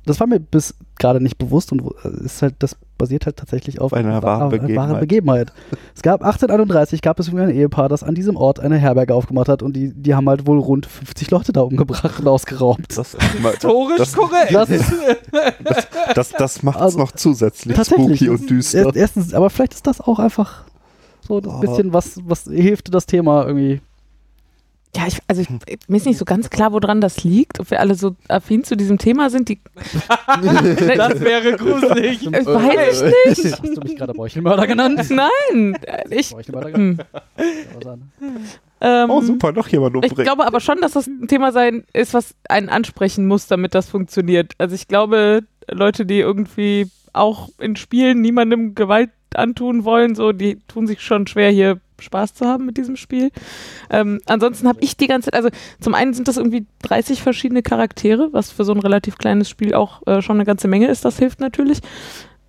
[0.07, 3.81] das war mir bis gerade nicht bewusst und wo- ist halt, das basiert halt tatsächlich
[3.81, 5.01] auf einer wahren Begebenheit.
[5.01, 5.53] Begebenheit.
[5.95, 9.49] Es gab 1831 gab es irgendwie ein Ehepaar, das an diesem Ort eine Herberge aufgemacht
[9.49, 12.97] hat und die, die haben halt wohl rund 50 Leute da umgebracht und ausgeraubt.
[12.99, 14.55] Das, Historisch das, korrekt.
[15.65, 18.19] Das, das, das macht es Also, noch zusätzlich tatsächlich.
[18.19, 18.79] spooky und düster.
[18.85, 20.65] Erst, erstens, aber vielleicht ist das auch einfach
[21.31, 21.61] so das Oh.
[21.61, 23.81] bisschen, was, was hilft, das Thema irgendwie.
[24.97, 25.49] Ja, ich, also ich,
[25.87, 28.77] mir ist nicht so ganz klar, woran das liegt, ob wir alle so affin zu
[28.77, 29.49] diesem Thema sind.
[29.49, 29.61] Die,
[30.17, 32.27] das wäre gruselig.
[32.27, 33.53] Äh, weiß ich nicht.
[33.63, 35.01] Hast du mich gerade Meuchelmörder genannt?
[35.11, 36.35] Nein, äh, ich.
[36.37, 36.77] Genannt?
[36.77, 36.99] Hm,
[37.87, 38.11] an?
[38.81, 40.25] ähm, Oh, super, noch jemand Ich umbringen.
[40.25, 43.89] glaube aber schon, dass das ein Thema sein ist, was einen ansprechen muss, damit das
[43.89, 44.55] funktioniert.
[44.59, 50.59] Also ich glaube, Leute, die irgendwie auch in Spielen niemandem Gewalt antun wollen, so, die
[50.69, 53.31] tun sich schon schwer, hier Spaß zu haben mit diesem Spiel.
[53.91, 57.63] Ähm, ansonsten habe ich die ganze Zeit, also zum einen sind das irgendwie 30 verschiedene
[57.63, 61.05] Charaktere, was für so ein relativ kleines Spiel auch äh, schon eine ganze Menge ist,
[61.05, 61.81] das hilft natürlich.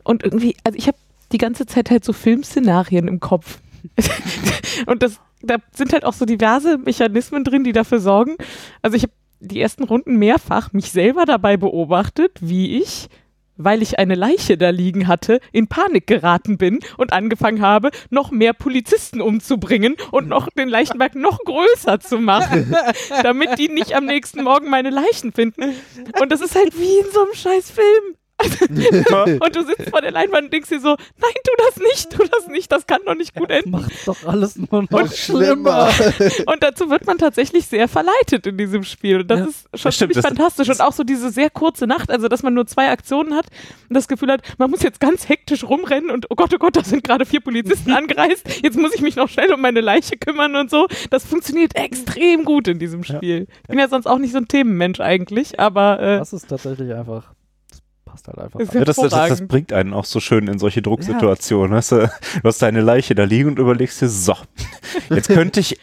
[0.03, 0.97] Und irgendwie, also ich habe
[1.31, 3.59] die ganze Zeit halt so Filmszenarien im Kopf.
[4.85, 8.35] Und das, da sind halt auch so diverse Mechanismen drin, die dafür sorgen.
[8.81, 13.09] Also ich habe die ersten Runden mehrfach mich selber dabei beobachtet, wie ich,
[13.63, 18.31] weil ich eine Leiche da liegen hatte, in Panik geraten bin und angefangen habe, noch
[18.31, 22.75] mehr Polizisten umzubringen und noch den Leichenberg noch größer zu machen,
[23.23, 25.75] damit die nicht am nächsten Morgen meine Leichen finden.
[26.19, 28.15] Und das ist halt wie in so einem scheiß Film.
[29.39, 32.23] Und du sitzt vor der Leinwand und denkst dir so, nein, tu das nicht, tu
[32.23, 33.71] das nicht, das kann doch nicht gut enden.
[33.71, 35.89] Macht doch alles nur noch Und schlimmer.
[36.45, 39.21] Und dazu wird man tatsächlich sehr verleitet in diesem Spiel.
[39.21, 39.45] Und das Ja.
[39.45, 40.69] ist schon Das stimmt, das- fantastisch.
[40.69, 43.45] Und auch so diese sehr kurze Nacht, also dass man nur zwei Aktionen hat
[43.89, 46.75] und das Gefühl hat, man muss jetzt ganz hektisch rumrennen und oh Gott, oh Gott,
[46.75, 48.45] da sind gerade vier Polizisten angereist.
[48.63, 50.87] Jetzt muss ich mich noch schnell um meine Leiche kümmern und so.
[51.09, 53.47] Das funktioniert extrem gut in diesem Spiel.
[53.63, 56.93] Ich bin ja sonst auch nicht so ein Themenmensch eigentlich, aber äh, Das ist tatsächlich
[56.93, 57.33] einfach.
[58.11, 58.59] Das passt halt einfach.
[58.59, 61.75] ist Ja, das, das, das bringt einen auch so schön in solche Drucksituationen.
[61.77, 64.35] Weißt du, du hast deine Leiche da liegen und überlegst dir, so,
[65.09, 65.77] jetzt könnte ich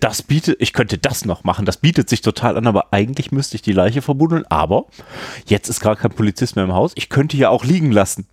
[0.00, 3.56] das bietet, ich könnte das noch machen, das bietet sich total an, aber eigentlich müsste
[3.56, 4.84] ich die Leiche verbuddeln, aber
[5.46, 8.26] jetzt ist gar kein Polizist mehr im Haus, ich könnte ja auch liegen lassen.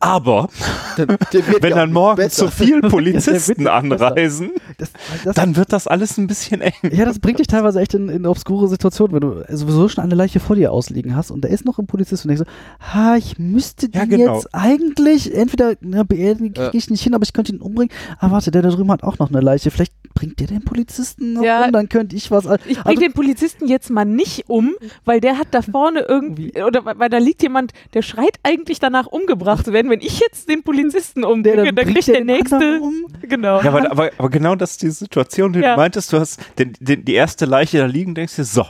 [0.00, 0.48] Aber
[0.96, 2.46] Dann, wird wenn ja dann morgen besser.
[2.46, 3.72] zu viele Polizisten besser.
[3.74, 4.90] anreisen, Das,
[5.24, 6.72] das, dann wird das alles ein bisschen eng.
[6.90, 10.14] ja, das bringt dich teilweise echt in, in obskure Situationen, wenn du sowieso schon eine
[10.14, 13.16] Leiche vor dir ausliegen hast und da ist noch ein Polizist und denkst so, ha,
[13.16, 14.34] ich müsste den Ja, genau.
[14.36, 16.74] jetzt eigentlich entweder na, beerdigen kriege Ja.
[16.74, 17.94] ich nicht hin, aber ich könnte ihn umbringen.
[18.18, 19.70] Ah, warte, der da drüben hat auch noch eine Leiche.
[19.70, 21.66] Vielleicht bringt der den Polizisten noch Ja.
[21.66, 22.46] um, dann könnte ich was.
[22.46, 26.00] al- Ich bring Also- den Polizisten jetzt mal nicht um, weil der hat da vorne
[26.08, 29.90] irgendwie, oder weil da liegt jemand, der schreit eigentlich danach umgebracht zu werden.
[29.90, 33.06] Wenn ich jetzt den Polizisten umbringe, dann dann bringt kriegt der den Nächste, um.
[33.22, 33.60] genau.
[33.60, 35.72] Ja, aber, aber, aber genau das ist die Situation, die Ja.
[35.74, 38.64] du meintest, du hast den, den, die erste Leiche da liegen, denkst dir, so,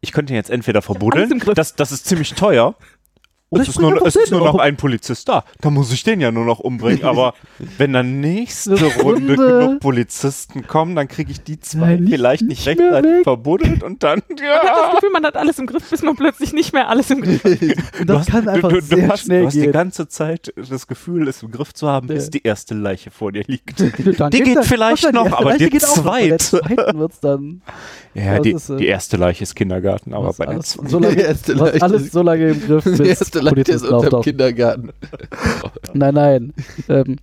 [0.00, 2.74] ich könnte ihn jetzt entweder verbuddeln, das, das ist ziemlich teuer,
[3.50, 5.44] es ist, nur, es ist nur noch ein Polizist da.
[5.60, 7.04] Da muss ich den ja nur noch umbringen.
[7.04, 7.34] Aber
[7.78, 12.50] wenn dann nächste Runde genug Polizisten kommen, dann kriege ich die zwei Nein, vielleicht nicht
[12.60, 14.20] nicht rechtzeitig verbuddelt und dann.
[14.28, 14.90] Man hat das Ja.
[14.94, 17.50] Gefühl, man hat alles im Griff, bis man plötzlich nicht mehr alles im Griff hat.
[18.00, 19.72] Und Du das hast, kann einfach du, du, sehr hast, schnell du hast die gehen.
[19.72, 22.14] ganze Zeit das Gefühl, es im Griff zu haben, Ja.
[22.14, 23.80] bis die erste Leiche vor dir liegt.
[23.80, 26.60] Dann Die geht dann- vielleicht noch, aber die zweite.
[26.94, 27.62] wird's dann.
[28.14, 31.00] Ja, die, ist, äh, die erste Leiche ist Kindergarten, aber bei der alles, zweiten.
[31.76, 33.04] Die alles so lange im Griff, Die
[33.40, 34.22] bis erste Leiche ist Polizisten unter dem auftauchen.
[34.24, 34.90] Kindergarten.
[35.94, 36.52] Nein, nein.
[36.88, 37.16] ähm,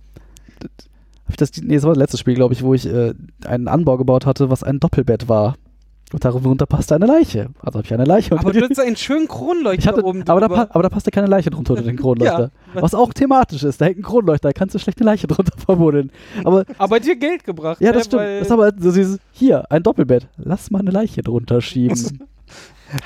[1.36, 4.26] das, nee, das war das letzte Spiel, glaube ich, wo ich äh, einen Anbau gebaut
[4.26, 5.56] hatte, was ein Doppelbett war.
[6.10, 7.50] Und darunter passte eine Leiche.
[7.60, 10.40] Also habe ich eine Leiche Aber du hast einen schönen Kronleuchter ich hatte, oben aber,
[10.40, 10.64] da, drüber.
[10.64, 12.50] pa- aber da passt ja keine Leiche drunter unter den Kronleuchter.
[12.74, 12.80] Ja.
[12.82, 13.78] Was auch thematisch ist.
[13.78, 16.10] Da hängt ein Kronleuchter, da kannst du schlecht eine Leiche drunter verbuddeln.
[16.44, 17.78] Aber Aber dir Geld gebracht.
[17.82, 17.92] ja, ne?
[17.98, 18.22] das stimmt.
[18.22, 20.28] Weil- Das ist aber so dieses, hier, ein Doppelbett.
[20.38, 22.26] Lass mal eine Leiche drunter schieben.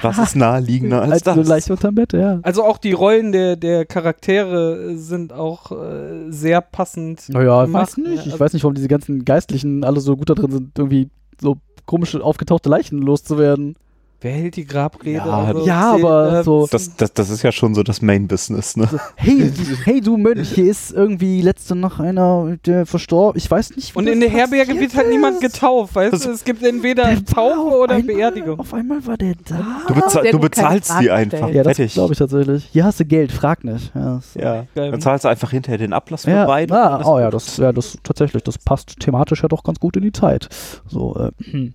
[0.01, 1.49] Was ist naheliegender als Als eine das?
[1.49, 2.39] Leiche unterm Bett, ja.
[2.43, 7.29] Also auch die Rollen der, der Charaktere sind auch äh, sehr passend.
[7.29, 8.27] Naja, ich weiß nicht.
[8.27, 11.57] Ich weiß nicht, warum diese ganzen Geistlichen alle so gut da drin sind, irgendwie so
[11.87, 13.75] komische aufgetauchte Leichen loszuwerden.
[14.23, 15.17] Wer hält die Grabrede?
[15.17, 18.77] Ja, Also, ja, aber äh, so- Das, das, das ist ja schon so das Main-Business,
[18.77, 18.89] ne?
[19.17, 19.51] Hey,
[19.85, 23.37] hey du Mönch, hier ist irgendwie letzte Nacht einer, der verstorben.
[23.37, 26.31] Ich weiß nicht, wie Und das in der Herberge wird halt niemand getauft, weißt du?
[26.31, 28.61] Es gibt entweder Taufe auf oder einmal- Beerdigung.
[28.61, 29.83] Auf einmal war der da.
[29.89, 31.49] Du, bezahl, du bezahlst die einfach.
[31.49, 31.95] ja, das Fertig.
[31.95, 32.69] glaube ich tatsächlich.
[32.73, 33.93] Hier hast du Geld, frag nicht.
[33.95, 36.75] Ja, das- Ja, dann zahlst du einfach hinterher den Ablass für Ja, beide.
[36.75, 40.03] ah, oh ja, das, ja, das tatsächlich, das passt thematisch ja doch ganz gut in
[40.03, 40.49] die Zeit.
[40.87, 41.75] So, äh, hm.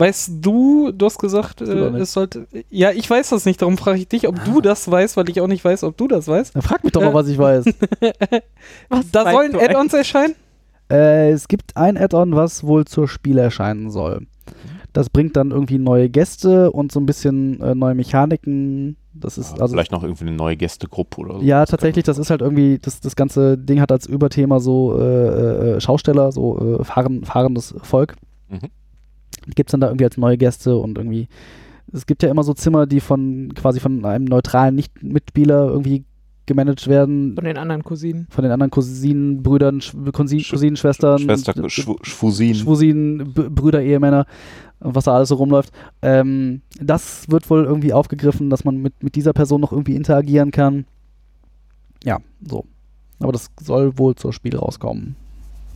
[0.00, 1.64] Weißt du, du hast gesagt, äh,
[1.98, 2.46] es sollte.
[2.70, 5.40] Ja, ich weiß das nicht, darum frage ich dich, ob du das weißt, weil ich
[5.40, 6.54] auch nicht weiß, ob du das weißt.
[6.56, 7.64] Dann frag mich doch mal, Äh, was ich weiß.
[8.88, 10.34] Was Da sollen Add-ons erscheinen?
[10.90, 14.26] Äh, es gibt ein Add-on, was wohl zur Spiel erscheinen soll.
[14.92, 18.96] Das bringt dann irgendwie neue Gäste und so ein bisschen äh, neue Mechaniken.
[19.12, 21.42] Das ist Ja, also Vielleicht noch irgendwie eine neue Gästegruppe oder so.
[21.42, 22.04] ja tatsächlich.
[22.04, 26.32] Das ist halt irgendwie das, das ganze Ding hat als Überthema so äh, äh, Schausteller,
[26.32, 28.16] so äh, fahren, fahrendes Volk.
[28.48, 28.58] Mhm.
[29.54, 31.28] Gibt es dann da irgendwie als neue Gäste und irgendwie
[31.92, 36.04] es gibt ja immer so Zimmer, die von quasi von einem neutralen Nicht-Mitspieler irgendwie
[36.46, 37.34] gemanagt werden.
[37.34, 38.26] Von den anderen Cousinen.
[38.30, 42.54] Von den anderen Cousinen, Brüdern, Sch Cousin, Sch- Cousinen, Schwestern, Schwester, Schw Schwusin.
[42.54, 44.26] Schwusinen, B Brüder, Ehemänner,
[44.78, 45.72] was da alles so rumläuft.
[46.02, 50.50] Ähm, das wird wohl irgendwie aufgegriffen, dass man mit, mit dieser Person noch irgendwie interagieren
[50.52, 50.84] kann.
[52.04, 52.64] Ja, so.
[53.18, 55.16] Aber das soll wohl zur Spiel rauskommen,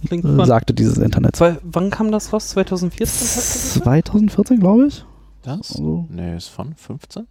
[0.07, 1.37] Klingt äh, sagte dieses Internet.
[1.37, 2.49] Zwei, wann kam das raus?
[2.51, 3.07] 2014?
[3.07, 4.09] hast du gesagt?
[4.09, 5.05] 2014, glaube ich.
[5.43, 5.73] Das?
[5.73, 7.27] Also, Nee, ist von 15?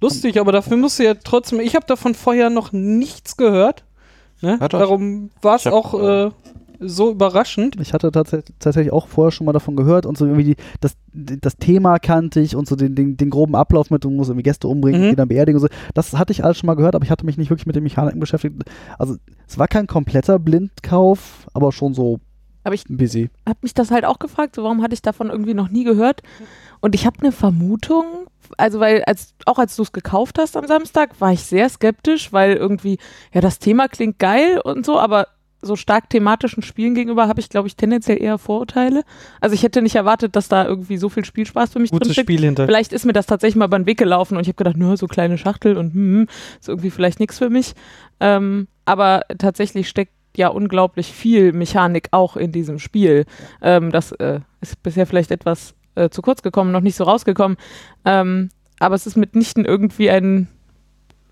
[0.00, 1.60] Lustig, aber dafür musst du ja trotzdem.
[1.60, 3.84] Ich habe davon vorher noch nichts gehört.
[4.42, 4.58] Ne?
[4.68, 6.30] Darum war es auch äh,
[6.80, 7.76] so überraschend.
[7.80, 10.96] Ich hatte tats tatsächlich auch vorher schon mal davon gehört und so irgendwie die, das,
[11.12, 14.42] das Thema kannte ich und so den, den, den groben Ablauf mit, du musst irgendwie
[14.44, 15.10] Gäste umbringen, Mhm.
[15.10, 15.74] die dann beerdigen und so.
[15.94, 17.82] Das hatte ich alles schon mal gehört, aber ich hatte mich nicht wirklich mit den
[17.82, 18.54] Mechaniken beschäftigt.
[18.98, 22.20] Also es war kein kompletter Blindkauf, aber schon so
[22.64, 23.30] Aber ich ein busy.
[23.46, 26.22] habe mich das halt auch gefragt, so warum hatte ich davon irgendwie noch nie gehört?
[26.80, 28.04] Und ich habe eine Vermutung,
[28.58, 32.32] also weil als auch als du es gekauft hast am Samstag, war ich sehr skeptisch,
[32.32, 32.98] weil irgendwie
[33.32, 35.26] ja das Thema klingt geil und so, aber
[35.66, 39.02] so stark thematischen Spielen gegenüber habe ich glaube ich tendenziell eher Vorurteile.
[39.40, 42.26] Also ich hätte nicht erwartet, dass da irgendwie so viel Spielspaß für mich Gutes drinsteckt.
[42.26, 42.66] Spiel hinter.
[42.66, 44.96] Vielleicht ist mir das tatsächlich mal über den Weg gelaufen und ich habe gedacht, nur
[44.96, 46.28] so kleine Schachtel und hm, hm,
[46.60, 47.74] ist irgendwie vielleicht nichts für mich.
[48.20, 53.24] Ähm, aber tatsächlich steckt ja unglaublich viel Mechanik auch in diesem Spiel.
[53.62, 57.56] Ähm, das äh, ist bisher vielleicht etwas äh, zu kurz gekommen, noch nicht so rausgekommen.
[58.04, 60.48] Ähm, aber es ist mitnichten irgendwie ein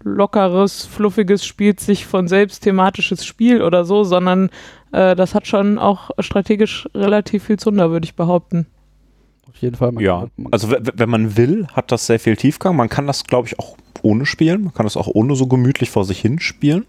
[0.05, 4.51] lockeres, fluffiges, spielt sich von selbst thematisches Spiel oder so, sondern
[4.93, 8.67] äh, das hat schon auch strategisch relativ viel Zunder, würde ich behaupten.
[9.49, 9.93] Auf jeden Fall.
[10.01, 12.77] Ja, also wenn man will, hat das sehr viel Tiefgang.
[12.77, 14.65] Man kann das, glaube ich, auch ohne spielen.
[14.65, 16.87] Man kann das auch ohne so gemütlich vor sich hin spielen.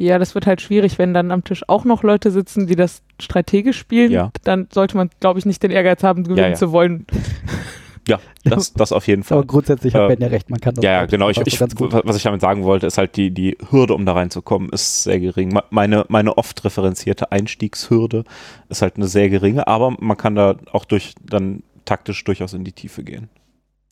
[0.00, 3.02] Ja, das wird halt schwierig, wenn dann am Tisch auch noch Leute sitzen, die das
[3.20, 4.12] strategisch spielen.
[4.12, 4.30] Ja.
[4.44, 6.54] Dann sollte man, glaube ich, nicht den Ehrgeiz haben, gewinnen ja.
[6.54, 7.06] zu wollen.
[8.08, 9.38] Ja, das, das auf jeden Fall.
[9.38, 11.28] Aber grundsätzlich hat Äh, Ben ja recht, man kann das Ja, ja, genau.
[11.28, 14.70] Ich, ich, was ich damit sagen wollte, ist halt die, die Hürde, um da reinzukommen,
[14.70, 15.52] ist sehr gering.
[15.52, 18.24] Me- Meine, meine oft referenzierte Einstiegshürde
[18.68, 22.64] ist halt eine sehr geringe, aber man kann da auch durch dann taktisch durchaus in
[22.64, 23.28] die Tiefe gehen.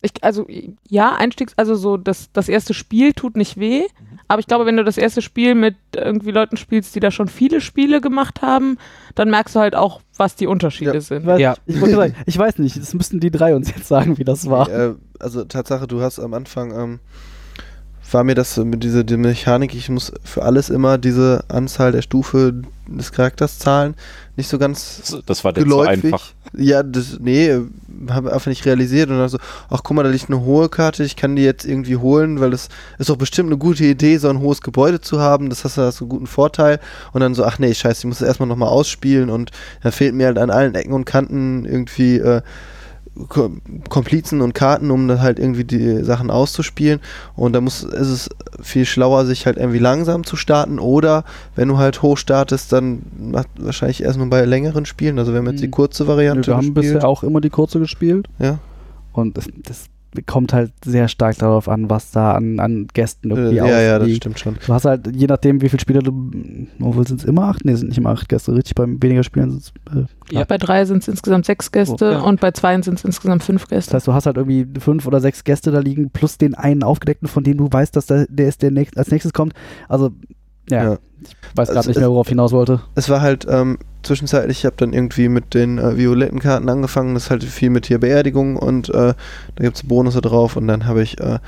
[0.01, 0.45] Ich, also
[0.87, 3.83] ja, Einstiegs, also so das, das erste Spiel tut nicht weh,
[4.27, 7.27] aber ich glaube, wenn du das erste Spiel mit irgendwie Leuten spielst, die da schon
[7.27, 8.77] viele Spiele gemacht haben,
[9.15, 11.01] dann merkst du halt auch, was die Unterschiede Ja.
[11.01, 11.25] Sind.
[11.25, 11.55] weiß, Ja.
[11.65, 14.47] ich, wollte sagen, ich weiß nicht, das müssten die drei uns jetzt sagen, wie das
[14.49, 14.69] war.
[14.69, 16.99] Äh, also Tatsache, du hast am Anfang, ähm,
[18.13, 22.01] war mir das mit dieser die Mechanik, ich muss für alles immer diese Anzahl der
[22.01, 23.95] Stufe des Charakters zahlen,
[24.35, 26.05] nicht so ganz Das, das war der zu geläufig.
[26.05, 26.31] einfach.
[26.55, 27.59] Ja, das, nee,
[28.09, 29.37] habe einfach nicht realisiert und dann so,
[29.69, 32.51] ach guck mal, da liegt eine hohe Karte, ich kann die jetzt irgendwie holen, weil
[32.51, 35.77] das ist doch bestimmt eine gute Idee, so ein hohes Gebäude zu haben, das hast
[35.77, 36.79] du hast einen guten Vorteil
[37.11, 39.51] und dann so, ach nee, scheiße, ich muss das erstmal nochmal ausspielen und
[39.83, 42.41] da fehlt mir halt an allen Ecken und Kanten irgendwie äh,
[43.89, 46.99] Komplizen und Karten, um dann halt irgendwie die Sachen auszuspielen.
[47.35, 48.29] Und da muss, ist es
[48.61, 50.79] viel schlauer, sich halt irgendwie langsam zu starten.
[50.79, 51.23] Oder
[51.55, 55.17] wenn du halt hoch startest, dann macht wahrscheinlich erst nur bei längeren Spielen.
[55.19, 55.71] Also wir haben jetzt die Mhm.
[55.71, 56.93] kurze Variante wir haben gespielt.
[56.95, 58.27] bisher auch immer die kurze gespielt.
[58.39, 58.59] Ja.
[59.13, 59.85] Und das, das
[60.25, 63.99] kommt halt sehr stark darauf an, was da an, an Gästen Äh, irgendwie ja, ja,
[63.99, 64.57] das stimmt schon.
[64.65, 66.31] Du hast halt, je nachdem, wie viele Spieler du.
[66.81, 67.65] Obwohl sind es immer acht?
[67.65, 68.53] Ne, sind nicht immer acht Gäste.
[68.55, 69.73] Richtig, beim weniger Spielen sind es.
[69.95, 70.43] Äh, Ja.
[70.43, 72.19] Bei drei sind es insgesamt sechs Gäste ja.
[72.19, 73.93] und bei zwei sind es insgesamt fünf das Gäste.
[73.95, 77.27] heißt, du hast halt irgendwie fünf oder sechs Gäste da liegen, plus den einen aufgedeckten,
[77.27, 79.53] von dem du weißt, dass der, der ist, der nächst, als nächstes kommt.
[79.87, 80.11] Also,
[80.69, 80.97] ja, Ja.
[81.21, 82.81] ich weiß gerade Also nicht mehr, worauf ich hinaus wollte.
[82.95, 87.13] Es war halt ähm, zwischenzeitlich, ich habe dann irgendwie mit den äh, violetten Karten angefangen.
[87.13, 89.13] Das ist halt viel mit hier Beerdigung und äh,
[89.55, 90.55] da gibt es Bonusse drauf.
[90.55, 91.39] Und dann habe ich äh,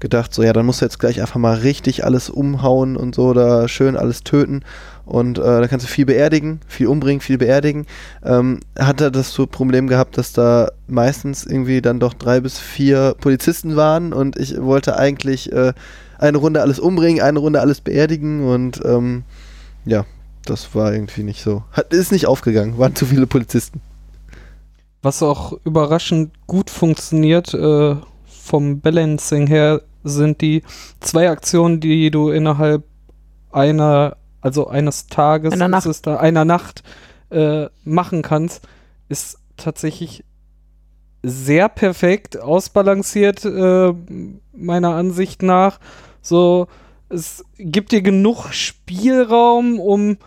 [0.00, 3.32] gedacht, so ja, dann musst du jetzt gleich einfach mal richtig alles umhauen und so,
[3.32, 4.62] da schön alles töten.
[5.04, 7.86] Und äh, da kannst du viel beerdigen, viel umbringen, viel beerdigen.
[8.22, 13.14] Ähm, hatte das so Problem gehabt, dass da meistens irgendwie dann doch drei bis vier
[13.18, 15.72] Polizisten waren und ich wollte eigentlich äh,
[16.18, 19.24] eine Runde alles umbringen, eine Runde alles beerdigen und ähm,
[19.84, 20.04] ja,
[20.44, 21.62] das war irgendwie nicht so.
[21.72, 23.80] Hat, ist nicht aufgegangen, waren zu viele Polizisten.
[25.02, 30.62] Was auch überraschend gut funktioniert äh, vom Balancing her, sind die
[31.00, 32.84] zwei Aktionen, die du innerhalb
[33.52, 36.06] einer, also eines Tages, Einer ist Nacht.
[36.06, 36.82] da, einer Nacht
[37.30, 38.66] äh, machen kannst,
[39.08, 40.24] ist tatsächlich
[41.22, 43.92] sehr perfekt ausbalanciert, äh,
[44.52, 45.78] meiner Ansicht nach.
[46.22, 46.66] So,
[47.08, 50.18] es gibt dir genug Spielraum, um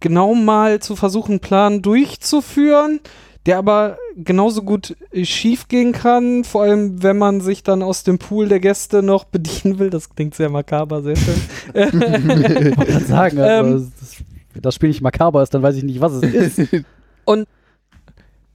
[0.00, 3.00] genau mal zu versuchen, einen Plan durchzuführen,
[3.46, 8.18] der aber genauso gut schief gehen kann, vor allem wenn man sich dann aus dem
[8.18, 9.90] Pool der Gäste noch bedienen will.
[9.90, 11.34] Das klingt sehr makaber, sehr schön.
[11.74, 13.92] Ich gerade sagen, also, Ähm.
[14.00, 14.16] das,
[14.52, 16.58] wenn das Spiel nicht makaber ist, dann weiß ich nicht, was es ist.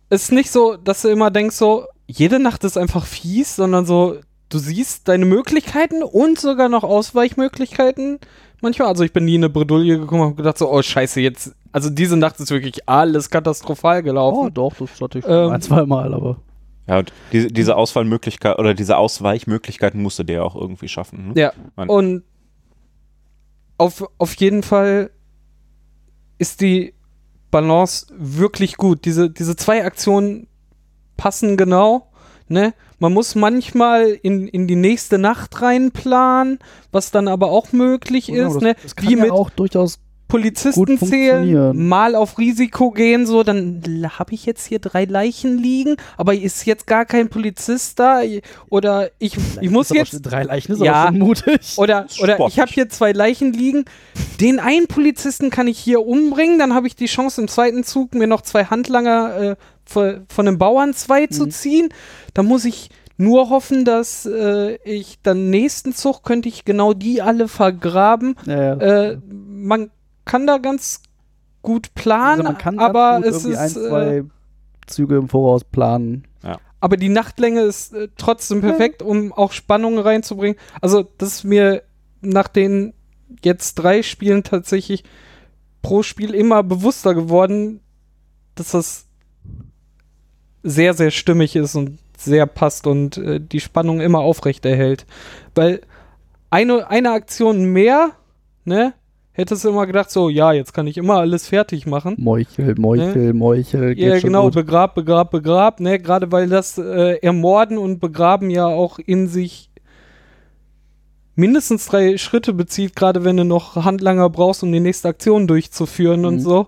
[0.10, 3.86] es ist nicht so, dass du immer denkst, so, jede Nacht ist einfach fies, sondern
[3.86, 4.18] so,
[4.50, 8.20] du siehst deine Möglichkeiten und sogar noch Ausweichmöglichkeiten.
[8.62, 11.22] Manchmal, also ich bin nie in eine Bredouille gekommen und hab gedacht so, oh scheiße,
[11.22, 14.54] jetzt, also diese Nacht ist wirklich alles katastrophal oh, gelaufen.
[14.54, 15.52] doch, das hatte ich Ähm.
[15.52, 16.38] ein, zwei Mal, aber.
[16.88, 21.30] Ja, und diese, diese Auswahlmöglichkeit oder diese Ausweichmöglichkeiten musst du dir ja auch irgendwie schaffen.
[21.30, 21.34] Ne?
[21.40, 22.24] Ja, Man- und
[23.78, 25.12] auf, auf jeden Fall
[26.40, 26.94] ist die
[27.52, 29.06] Balance wirklich gut.
[29.06, 30.48] Diese, diese zwei Aktionen
[31.16, 32.09] passen genau.
[32.50, 32.74] Ne?
[33.00, 36.60] Man muss manchmal in, in die nächste Nacht reinplanen,
[36.92, 38.56] was dann aber auch möglich Genau, ist.
[38.56, 38.76] das, ne?
[38.84, 41.88] das kann Wie ja mit auch durchaus Polizisten gut zählen, funktionieren.
[41.88, 43.82] mal auf Risiko gehen, so, dann
[44.20, 48.22] habe ich jetzt hier drei Leichen liegen, aber ist jetzt gar kein Polizist da
[48.70, 50.94] oder ich, ich muss jetzt drei Leichen ist Ja.
[51.06, 51.74] aber schon mutig.
[51.78, 52.56] oder, ist oder sportlich.
[52.58, 53.86] ich habe hier zwei Leichen liegen.
[54.40, 56.60] Den einen Polizisten kann ich hier umbringen.
[56.60, 59.56] Dann habe ich die Chance, im zweiten Zug mir noch zwei Handlanger äh,
[59.90, 61.52] von, einem Bauern zwei zu Mhm.
[61.52, 61.90] ziehen.
[62.34, 67.22] Da muss ich nur hoffen, dass äh, ich dann nächsten Zug könnte ich genau die
[67.22, 68.36] alle vergraben.
[68.46, 68.76] ja, ja.
[68.76, 69.92] Äh, man
[70.26, 71.02] kann da ganz
[71.62, 74.24] gut planen, also man kann ganz aber gut es ist ein, äh, zwei
[74.88, 76.26] Züge im Voraus planen.
[76.82, 80.58] aber die Nachtlänge ist äh, trotzdem perfekt, um auch Spannungen reinzubringen.
[80.80, 81.84] Also, das ist mir
[82.22, 82.94] nach den
[83.44, 85.04] jetzt drei Spielen tatsächlich
[85.82, 87.82] pro Spiel immer bewusster geworden,
[88.56, 89.09] dass das
[90.64, 95.06] sehr, sehr stimmig ist und sehr passt und äh, die Spannung immer aufrecht erhält.
[95.56, 95.82] Weil
[96.50, 98.12] eine, eine Aktion mehr,
[98.66, 98.94] ne,
[99.32, 102.16] hättest du immer gedacht, so, ja, jetzt kann ich immer alles fertig machen.
[102.18, 103.96] Meuchel, Meuchel, Meuchel.
[103.96, 104.56] geht Ja, genau, gut.
[104.56, 109.70] begrab, begrab, begrab, ne, gerade weil das äh, Ermorden und Begraben ja auch in sich
[111.36, 116.26] mindestens drei Schritte bezieht, gerade wenn du noch Handlanger brauchst, um die nächste Aktion durchzuführen
[116.26, 116.40] und Mhm.
[116.42, 116.68] so.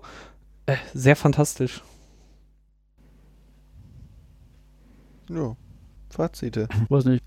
[0.65, 1.82] Äh, sehr fantastisch.
[5.33, 5.55] Ja.
[6.09, 6.67] Fazite.
[6.89, 7.23] Weiß nicht,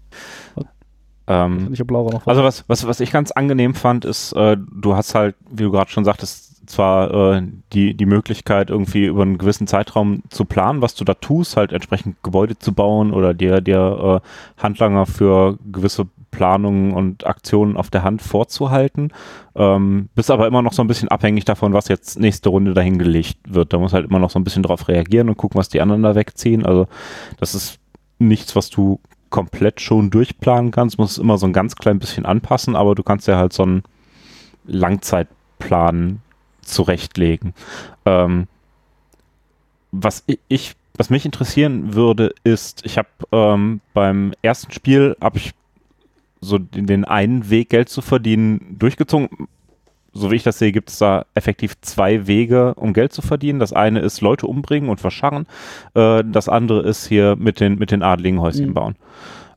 [1.26, 4.56] Ähm, ich habe Laura noch Also was, was, was ich ganz angenehm fand, ist, äh,
[4.58, 9.22] du hast halt, wie du gerade schon sagtest, zwar äh, die, die Möglichkeit, irgendwie über
[9.22, 13.34] einen gewissen Zeitraum zu planen, was du da tust, halt entsprechend Gebäude zu bauen oder
[13.34, 19.12] dir, dir äh, Handlanger für gewisse Planungen und Aktionen auf der Hand vorzuhalten.
[19.54, 23.38] Ähm, bist aber immer noch so ein bisschen abhängig davon, was jetzt nächste Runde dahingelegt
[23.46, 23.72] wird.
[23.72, 26.02] Da muss halt immer noch so ein bisschen drauf reagieren und gucken, was die anderen
[26.02, 26.66] da wegziehen.
[26.66, 26.88] Also
[27.38, 27.78] das ist
[28.18, 29.00] nichts, was du
[29.30, 33.02] komplett schon durchplanen kannst, musst es immer so ein ganz klein bisschen anpassen, aber du
[33.02, 33.82] kannst ja halt so einen
[34.66, 36.20] Langzeitplan
[36.62, 37.52] zurechtlegen.
[38.04, 38.46] Ähm,
[39.90, 45.52] was ich, was mich interessieren würde, ist, ich habe ähm, beim ersten Spiel habe ich
[46.40, 49.48] so den einen Weg, Geld zu verdienen, durchgezogen.
[50.14, 53.58] So wie ich das sehe, gibt es da effektiv zwei Wege, um Geld zu verdienen.
[53.58, 55.46] Das eine ist Leute umbringen und verscharren.
[55.94, 58.74] Äh, das andere ist hier mit den, mit den adligen Häuschen Mhm.
[58.74, 58.94] bauen.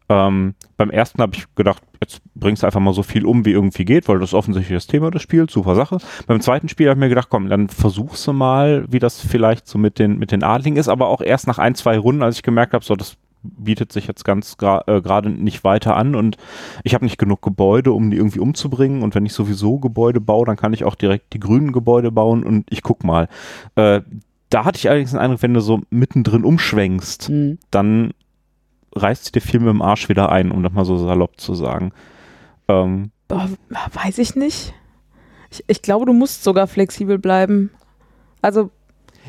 [0.09, 3.51] Ähm, beim ersten habe ich gedacht, jetzt bringst du einfach mal so viel um, wie
[3.51, 5.97] irgendwie geht, weil das ist offensichtlich das Thema des Spiels, super Sache.
[6.27, 9.67] Beim zweiten Spiel habe ich mir gedacht, komm, dann versuchst du mal, wie das vielleicht
[9.67, 12.37] so mit den, mit den Adligen ist, aber auch erst nach ein, zwei Runden, als
[12.37, 13.17] ich gemerkt habe, so, das
[13.57, 16.37] bietet sich jetzt ganz gra- äh, gerade nicht weiter an und
[16.83, 20.45] ich habe nicht genug Gebäude, um die irgendwie umzubringen und wenn ich sowieso Gebäude baue,
[20.45, 23.27] dann kann ich auch direkt die grünen Gebäude bauen und ich guck mal.
[23.75, 24.01] Äh,
[24.49, 27.57] da hatte ich allerdings den Eindruck, wenn du so mittendrin umschwenkst, Mhm.
[27.71, 28.11] dann
[28.95, 31.91] reißt sich der Film im Arsch wieder ein, um das mal so salopp zu sagen.
[32.67, 33.49] Ähm, Boah,
[33.93, 34.73] weiß ich nicht.
[35.51, 37.71] Ich, ich glaube, du musst sogar flexibel bleiben.
[38.41, 38.71] Also,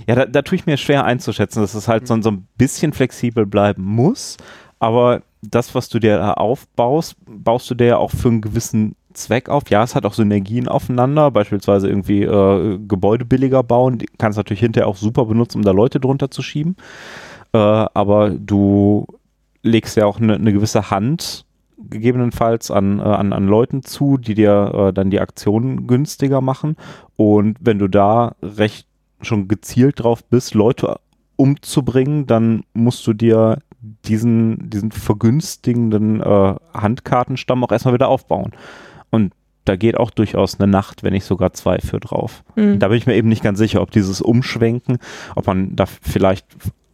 [0.06, 2.92] ja, da, da tue ich mir schwer einzuschätzen, dass es halt so, so ein bisschen
[2.92, 4.36] flexibel bleiben muss,
[4.78, 8.96] aber das, was du dir da aufbaust, baust du dir ja auch für einen gewissen
[9.12, 9.70] Zweck auf.
[9.70, 14.40] Ja, es hat auch Synergien aufeinander, beispielsweise irgendwie äh, Gebäude billiger bauen, die kannst du
[14.40, 16.76] natürlich hinterher auch super benutzen, um da Leute drunter zu schieben.
[17.52, 19.06] Äh, aber du
[19.62, 21.44] legst ja auch eine eine gewisse Hand
[21.78, 26.76] gegebenenfalls an, äh, an, an Leuten zu, die dir äh, dann die Aktionen günstiger machen.
[27.16, 28.87] Und wenn du da recht
[29.20, 30.96] schon gezielt drauf bist, Leute
[31.36, 38.52] umzubringen, dann musst du dir diesen, diesen vergünstigenden äh, Handkartenstamm auch erstmal wieder aufbauen.
[39.10, 39.32] Und
[39.64, 42.42] da geht auch durchaus eine Nacht, wenn nicht sogar zwei für drauf.
[42.54, 42.78] hm.
[42.78, 44.98] Da bin ich mir eben nicht ganz sicher, ob dieses Umschwenken,
[45.36, 46.46] ob man da vielleicht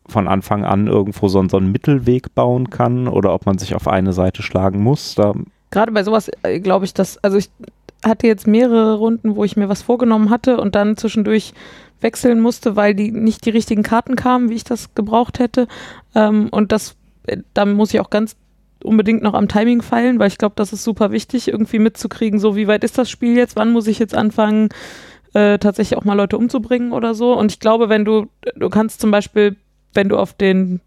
[0.06, 3.74] von Anfang an irgendwo so, einen- so einen Mittelweg bauen kann oder ob man sich
[3.74, 5.14] auf eine Seite schlagen muss.
[5.14, 5.32] Da,
[5.70, 7.48] gerade bei sowas äh, glaube ich, dass, also ich
[8.04, 11.54] hatte jetzt mehrere Runden, wo ich mir was vorgenommen hatte und dann zwischendurch
[12.04, 15.66] wechseln musste, weil die nicht die richtigen Karten kamen, wie ich das gebraucht hätte.
[16.14, 16.94] Ähm, und das,
[17.26, 18.36] äh, da muss ich auch ganz
[18.84, 22.54] unbedingt noch am Timing feilen, weil ich glaube, das ist super wichtig, irgendwie mitzukriegen, so
[22.54, 24.68] wie weit ist das Spiel jetzt, wann muss ich jetzt anfangen,
[25.32, 27.36] äh, tatsächlich auch mal Leute umzubringen oder so.
[27.36, 29.56] Und ich glaube, wenn du, du kannst zum Beispiel,
[29.94, 30.80] wenn du auf den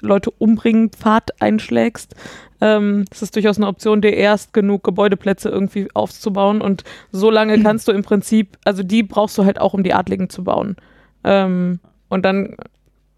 [0.00, 2.14] Leute umbringen Pfad einschlägst,
[2.60, 7.62] ähm, es ist durchaus eine Option, dir erst genug Gebäudeplätze irgendwie aufzubauen und so lange
[7.62, 10.76] kannst du im Prinzip, also die brauchst du halt auch, um die Adligen zu bauen.
[11.24, 12.56] Ähm, und dann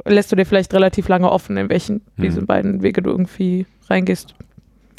[0.04, 2.24] lässt du dir vielleicht relativ lange offen, in welchen Hm.
[2.24, 4.34] diese beiden Wege du irgendwie reingehst.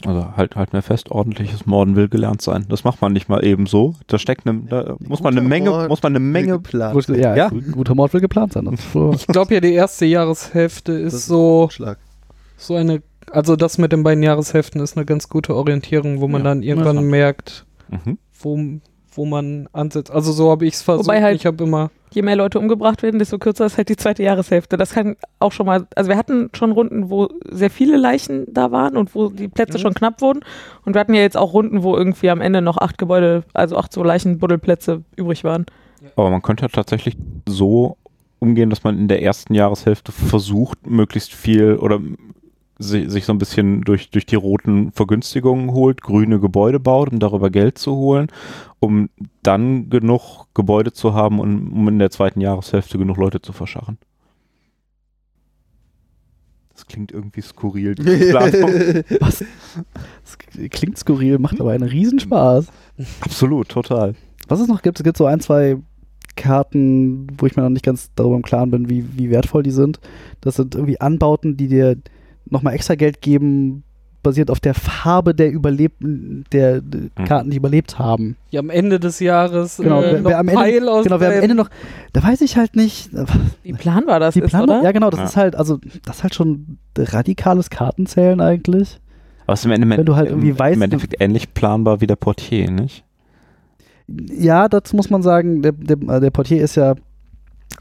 [0.06, 2.66] also halt, halt mir fest, ordentliches Morden will gelernt sein.
[2.70, 3.96] Das macht man nicht mal eben so.
[4.08, 6.94] Da steckt eine, da muss man eine Menge, Mord muss man eine Menge geplant.
[6.94, 7.50] Gut, ja, Ja?
[7.50, 8.70] gut- guter Mord will geplant sein.
[9.14, 11.70] Ich glaube ja, die erste Jahreshälfte ist, ist so,
[12.58, 16.42] so eine, also das mit den beiden Jahreshälften ist eine ganz gute Orientierung, wo man
[16.42, 17.02] Ja, dann irgendwann ja.
[17.02, 18.18] merkt, Mhm.
[18.40, 18.60] wo,
[19.14, 20.12] wo man ansetzt.
[20.12, 21.08] Also so habe ich es versucht.
[21.08, 23.96] Wobei halt- ich habe immer, Je mehr Leute umgebracht werden, desto kürzer ist halt die
[23.96, 24.78] zweite Jahreshälfte.
[24.78, 28.72] Das kann auch schon mal, also wir hatten schon Runden, wo sehr viele Leichen da
[28.72, 29.82] waren und wo die Plätze Mhm.
[29.82, 30.40] schon knapp wurden.
[30.86, 33.78] Und wir hatten ja jetzt auch Runden, wo irgendwie am Ende noch acht Gebäude, also
[33.78, 35.68] acht so Leichenbuddelplätze übrig waren.
[36.16, 37.16] Aber man könnte ja tatsächlich
[37.48, 37.98] so
[38.40, 42.00] umgehen, dass man in der ersten Jahreshälfte versucht, möglichst viel oder
[42.80, 47.50] sich so ein bisschen durch, durch die roten Vergünstigungen holt, grüne Gebäude baut, um darüber
[47.50, 48.28] Geld zu holen,
[48.80, 49.10] um
[49.44, 53.98] dann genug Gebäude zu haben, um, um in der zweiten Jahreshälfte genug Leute zu verscharren.
[56.74, 57.96] Das klingt irgendwie skurril.
[59.20, 59.44] Was?
[60.24, 60.38] Das
[60.70, 62.68] klingt skurril, macht aber einen Riesenspaß.
[63.20, 64.16] Absolut, total.
[64.48, 65.78] Was es noch gibt, es gibt so ein, zwei
[66.38, 69.72] Karten, wo ich mir noch nicht ganz darüber im Klaren bin, wie, wie wertvoll die
[69.72, 70.00] sind.
[70.40, 71.98] Das sind irgendwie Anbauten, die dir
[72.52, 73.84] nochmal extra Geld geben,
[74.22, 78.36] basiert auf der Farbe der Überlebten, der, der Karten, die überlebt haben.
[78.52, 81.44] ja, am Ende des Jahres Genau, äh, wer, am Ende, aus genau, wer am dem-
[81.44, 81.70] Ende noch,
[82.12, 83.12] da weiß ich halt nicht,
[83.64, 84.84] Wie planbar das wie ist, Planung, oder?
[84.84, 85.26] ja genau, das Ja.
[85.26, 89.00] ist halt, also, das ist halt schon radikales Kartenzählen eigentlich.
[89.46, 92.02] Aber es ist im Endeffekt, Wenn du halt irgendwie im, weißt, im Endeffekt ähnlich planbar
[92.02, 93.06] wie der Portier, nicht?
[94.08, 95.62] Ja, das muss man sagen.
[95.62, 96.96] Der, der, äh, der Portier ist ja,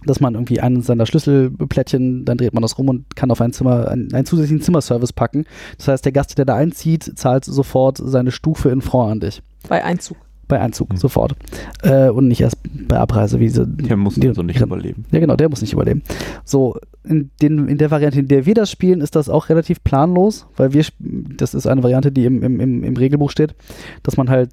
[0.05, 3.53] dass man irgendwie einen seiner Schlüsselplättchen, dann dreht man das rum und kann auf ein
[3.53, 5.45] Zimmer, einen, einen zusätzlichen Zimmerservice packen.
[5.77, 9.43] Das heißt, der Gast, der da einzieht, zahlt sofort seine Stufe in Franc an dich.
[9.69, 10.17] Bei Einzug.
[10.47, 10.97] Bei Einzug, Hm.
[10.97, 11.35] sofort.
[11.83, 12.57] Äh, und nicht erst
[12.89, 13.67] bei Abreise, wie sie.
[13.67, 15.05] Der muss die- so nicht überleben.
[15.11, 16.03] Ja, genau, der muss nicht überleben.
[16.45, 19.83] So, in, den, in der Variante, in der wir das spielen, ist das auch relativ
[19.85, 20.97] planlos, weil wir, sp-
[21.37, 23.55] das ist eine Variante, die im, im, im, im Regelbuch steht,
[24.05, 24.51] dass man halt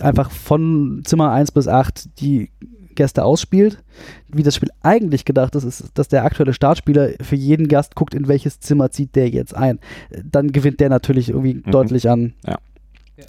[0.00, 2.50] einfach von Zimmer 1 bis 8 die
[2.96, 3.82] Gäste ausspielt.
[4.28, 8.14] Wie das Spiel eigentlich gedacht ist, ist, dass der aktuelle Startspieler für jeden Gast guckt,
[8.14, 9.78] in welches Zimmer zieht der jetzt ein.
[10.24, 11.70] Dann gewinnt der natürlich irgendwie Mhm.
[11.70, 12.58] deutlich an, Ja.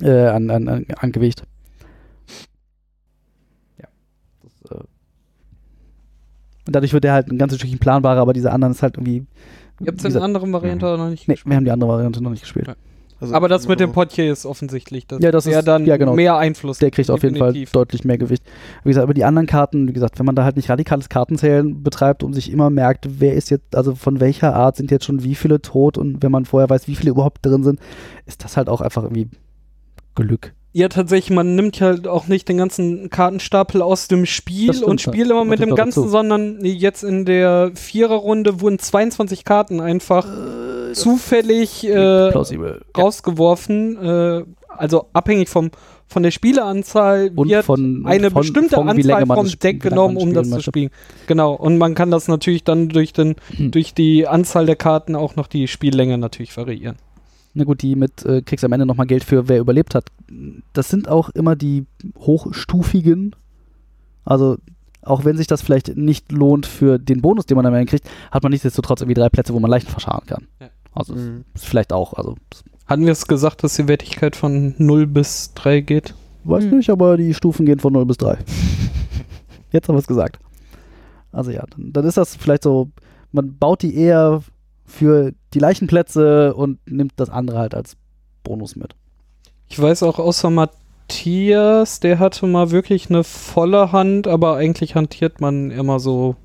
[0.02, 1.44] äh, an, an, an, an Gewicht.
[3.80, 3.88] Ja.
[4.44, 4.84] Das, äh
[6.68, 9.26] und dadurch wird der halt ein ganzes Stückchen planbarer, aber diese anderen ist halt irgendwie.
[9.80, 10.98] Ihr habt es in einer anderen Variante Mhm.
[11.04, 11.52] noch nicht Nee, gespielt.
[11.52, 12.68] wir haben die andere Variante noch nicht gespielt.
[12.68, 12.76] Ja.
[13.20, 15.98] Also, Aber das mit dem Portier ist offensichtlich, dass Ja, das der ist- dann ja,
[15.98, 16.14] genau.
[16.14, 17.72] mehr Einfluss Der kriegt auf jeden Fall definitiv.
[17.72, 18.44] deutlich mehr Gewicht.
[18.84, 21.82] Wie gesagt, aber die anderen Karten, wie gesagt, wenn man da halt nicht radikales Kartenzählen
[21.82, 25.24] betreibt und sich immer merkt, wer ist jetzt, also von welcher Art sind jetzt schon
[25.24, 27.80] wie viele tot und wenn man vorher weiß, wie viele überhaupt drin sind,
[28.28, 29.30] ist das halt auch einfach irgendwie
[30.16, 30.54] Glück.
[30.74, 35.32] Ja, tatsächlich, man nimmt halt auch nicht den ganzen Kartenstapel aus dem Spiel und spielt
[35.32, 36.10] immer mit dem Ganzen, dazu.
[36.12, 40.28] sondern jetzt in der Viererrunde wurden 22 Karten einfach
[40.94, 43.98] zufällig äh, rausgeworfen.
[43.98, 45.72] Äh, also abhängig vom,
[46.08, 50.34] von der Spieleranzahl Und wird von eine von, bestimmte von, Anzahl vom Deck genommen, um
[50.34, 50.92] das zu spielen.
[51.26, 51.54] Genau.
[51.54, 53.72] Und man kann das natürlich dann durch, den, Hm.
[53.72, 56.98] durch die Anzahl der Karten auch noch die Spiellänge natürlich variieren.
[57.54, 60.06] Na gut, die mit äh, kriegst am Ende nochmal Geld für wer überlebt hat.
[60.74, 61.86] Das sind auch immer die
[62.20, 63.36] hochstufigen.
[64.24, 64.58] Also,
[65.02, 68.08] auch wenn sich das vielleicht nicht lohnt für den Bonus, den man am Ende kriegt,
[68.30, 70.48] hat man nichtsdestotrotz irgendwie drei Plätze, wo man leicht verscharen kann.
[70.60, 70.68] Ja.
[70.98, 71.46] Also, Mhm.
[71.56, 72.36] vielleicht auch, also,
[72.86, 76.14] Hatten wir es gesagt, dass die Wertigkeit von 0 bis 3 geht?
[76.46, 76.78] weiß Hm.
[76.78, 78.38] nicht, aber die Stufen gehen von 0 bis 3.
[79.72, 80.40] Jetzt haben wir es gesagt.
[81.34, 82.90] Also ja, dann, dann ist das vielleicht so,
[83.34, 84.42] man baut die eher
[84.86, 87.98] für die Leichenplätze und nimmt das andere halt als
[88.44, 88.96] Bonus mit.
[89.68, 95.42] Ich weiß auch außer Matthias, der hatte mal wirklich eine volle Hand, aber eigentlich hantiert
[95.42, 96.38] man immer so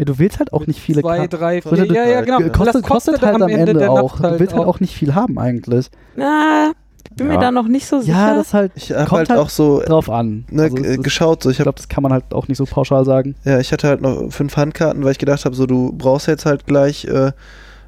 [0.00, 1.36] Ja, du willst halt auch nicht viele zwei, Karten.
[1.36, 1.94] drei, Kostet- vier.
[2.04, 2.36] Ja, ja, genau.
[2.38, 4.18] kostet- Kostet, das kostet halt am Ende, der auch.
[4.18, 5.90] Nacht du willst halt auch nicht viel haben eigentlich.
[6.16, 6.72] Na,
[7.10, 7.34] ich bin Ja.
[7.34, 8.12] mir da noch nicht so sicher.
[8.16, 10.44] Ja, das halt Ich habe Kommt halt halt auch so drauf an.
[10.50, 12.64] ne, Also ist- geschaut, so ich ich glaube, das kann man halt auch nicht so
[12.64, 13.34] pauschal sagen.
[13.44, 16.46] ja, ich hatte halt noch fünf Handkarten, weil ich gedacht habe, so du brauchst jetzt
[16.46, 17.32] halt gleich äh,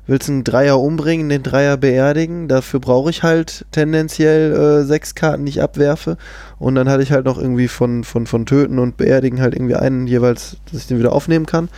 [0.07, 5.45] willst einen Dreier umbringen, den Dreier beerdigen, dafür brauche ich halt tendenziell äh, sechs Karten,
[5.45, 6.17] die ich abwerfe
[6.59, 9.77] und dann hatte ich halt noch irgendwie von von von töten und beerdigen halt irgendwie
[9.77, 11.69] einen jeweils, dass ich den wieder aufnehmen kann.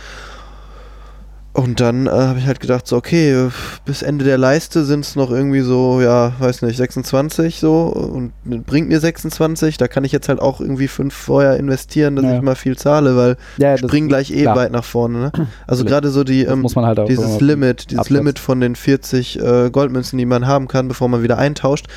[1.55, 3.47] Und dann äh, habe ich halt gedacht, so, okay,
[3.85, 8.33] bis Ende der Leiste sind es noch irgendwie so, ja, weiß nicht, 26 so und
[8.43, 9.77] bringt mir 26.
[9.77, 12.35] Da kann ich jetzt halt auch irgendwie fünf vorher investieren, dass Ja.
[12.35, 14.57] ich mal viel zahle, weil Ja, ich spring gleich eh klar.
[14.57, 15.17] weit nach vorne.
[15.19, 15.31] Ne?
[15.65, 18.17] Also gerade so die, ähm, muss man halt auch dieses Limit, dieses abschätzen.
[18.17, 21.87] Limit von den 40 äh, Goldmünzen, die man haben kann, bevor man wieder eintauscht,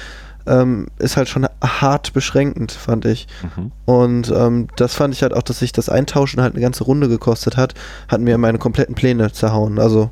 [0.49, 3.27] ähm, ist halt schon hart beschränkend, fand ich.
[3.57, 3.73] Mhm.
[3.85, 7.09] Und ähm, das fand ich halt auch, dass sich das Eintauschen halt eine ganze Runde
[7.09, 7.75] gekostet hat,
[8.09, 9.79] hat mir meine kompletten Pläne zerhauen.
[9.79, 10.11] Also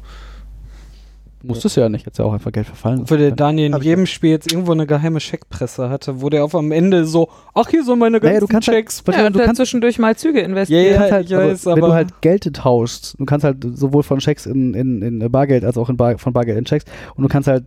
[1.43, 3.03] Musstest du ja nicht, jetzt ja auch einfach Geld verfallen.
[3.03, 6.57] Obwohl der Daniel in jedem Spiel jetzt irgendwo eine geheime Scheckpresse hatte, wo der auf
[6.57, 9.03] am Ende so, ach hier sind meine ganzen Naja, du kannst halt- Checks.
[9.05, 10.85] Weil ja, du kannst- zwischendurch mal Züge Ja, investieren.
[10.85, 13.59] ja, Du kannst halt, weiß, also, wenn aber- du halt Geld tauschst, du kannst halt
[13.75, 16.85] sowohl von Schecks in, in, in Bargeld als auch in Bar, von Bargeld in Schecks
[17.15, 17.65] und du kannst halt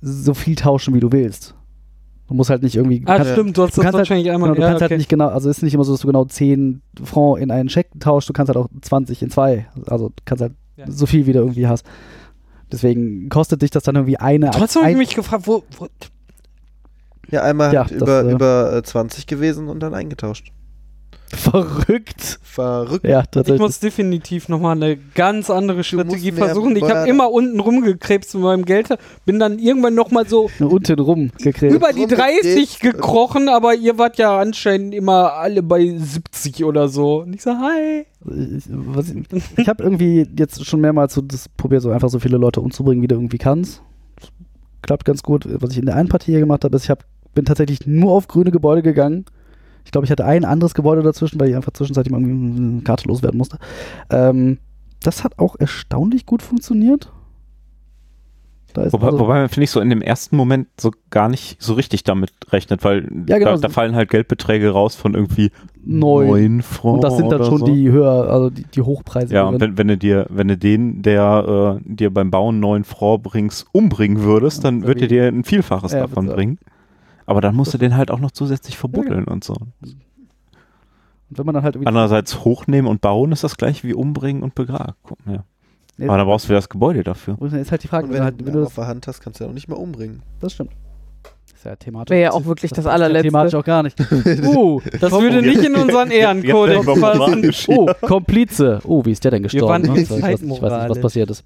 [0.00, 1.54] so viel tauschen, wie du willst.
[2.30, 3.02] Du musst halt nicht irgendwie.
[3.06, 4.50] Ah, kannst, stimmt, du hast du das kannst halt- wahrscheinlich einmal.
[4.50, 4.90] genau, du ja, kannst okay.
[4.92, 7.50] halt nicht genau, also es ist nicht immer so, dass du genau 10 Franc in
[7.50, 9.66] einen Scheck tauschst, du kannst halt auch 20 in zwei.
[9.88, 10.88] Also du kannst halt Ja.
[10.88, 11.84] so viel, wie du irgendwie hast.
[12.70, 14.52] Deswegen kostet dich das dann irgendwie eine.
[14.52, 15.88] Trotzdem habe ich mich gefragt, wo, wo
[17.32, 20.52] ja, einmal Ja, halt das, über, äh, über äh, 20 gewesen und dann eingetauscht.
[21.32, 22.38] Verrückt.
[22.42, 23.04] Verrückt.
[23.04, 23.60] Ja, ich tatsächlich.
[23.60, 26.76] muss definitiv nochmal eine ganz andere Strategie versuchen.
[26.76, 28.88] Ich habe immer unten rumgekrebst mit meinem Geld,
[29.24, 31.72] bin dann irgendwann nochmal so unten rum gekriegt.
[31.74, 32.44] über die rumgekrebst.
[32.44, 37.22] 30 gekrochen, aber ihr wart ja anscheinend immer alle bei 70 oder so.
[37.22, 38.06] Und ich so, hi.
[38.26, 39.24] Ich, was ich,
[39.56, 43.02] ich habe irgendwie jetzt schon mehrmals so das probiert, so einfach so viele Leute umzubringen,
[43.02, 43.82] wie du irgendwie kannst.
[44.82, 45.46] Klappt ganz gut.
[45.48, 47.04] Was ich in der einen Partie hier gemacht habe, ist, ich hab,
[47.34, 49.24] bin tatsächlich nur auf grüne Gebäude gegangen.
[49.90, 53.08] Ich glaube, ich hatte ein anderes Gebäude dazwischen, weil ich einfach zwischenzeitlich mal eine Karte
[53.08, 53.58] loswerden musste.
[54.08, 54.58] Ähm,
[55.02, 57.10] das hat auch erstaunlich gut funktioniert.
[58.72, 61.74] Wobei, also, wobei man, finde ich, so in dem ersten Moment so gar nicht so
[61.74, 63.56] richtig damit rechnet, weil Ja, genau.
[63.56, 65.50] da, da fallen halt Geldbeträge raus von irgendwie
[65.84, 66.28] neun.
[66.58, 66.64] neun.
[66.82, 67.66] Und das sind dann schon so.
[67.66, 69.34] die höher, also die, die Hochpreise.
[69.34, 72.84] Ja, und wenn, wenn du dir, wenn du den, der äh, dir beim Bauen neun
[72.84, 76.34] Francs bringst, umbringen würdest, dann Ja, wird er dir ein Vielfaches Ja, davon auch.
[76.34, 76.58] bringen.
[77.30, 79.54] Aber dann musst du den halt auch noch zusätzlich verbuddeln und so.
[79.54, 80.00] und
[81.28, 81.76] wenn man dann halt.
[81.76, 84.94] Andererseits hochnehmen und bauen ist das gleiche wie umbringen und begraben.
[85.26, 85.44] Ja.
[85.96, 87.36] Nee, Aber dann brauchst du wieder das Gebäude dafür.
[87.38, 88.88] Und ist halt die Frage, Und wenn, wenn, du halt, wenn du das, auf der
[88.88, 90.22] Hand hast, kannst du ja auch nicht mehr umbringen.
[90.40, 90.72] das stimmt.
[91.54, 92.10] Ist ja thematisch.
[92.10, 93.28] Wäre ja auch wirklich das ja allerletzte.
[93.28, 94.00] Thematisch auch gar nicht.
[94.10, 97.52] Uh, das würde nicht in unseren Ehrenkodex passen.
[97.68, 98.80] Oh, Komplize.
[98.84, 99.82] Oh, wie ist der denn gestorben?
[99.82, 100.00] ne?
[100.00, 101.44] ich, weiß, ich, weiß, nicht, was passiert ist.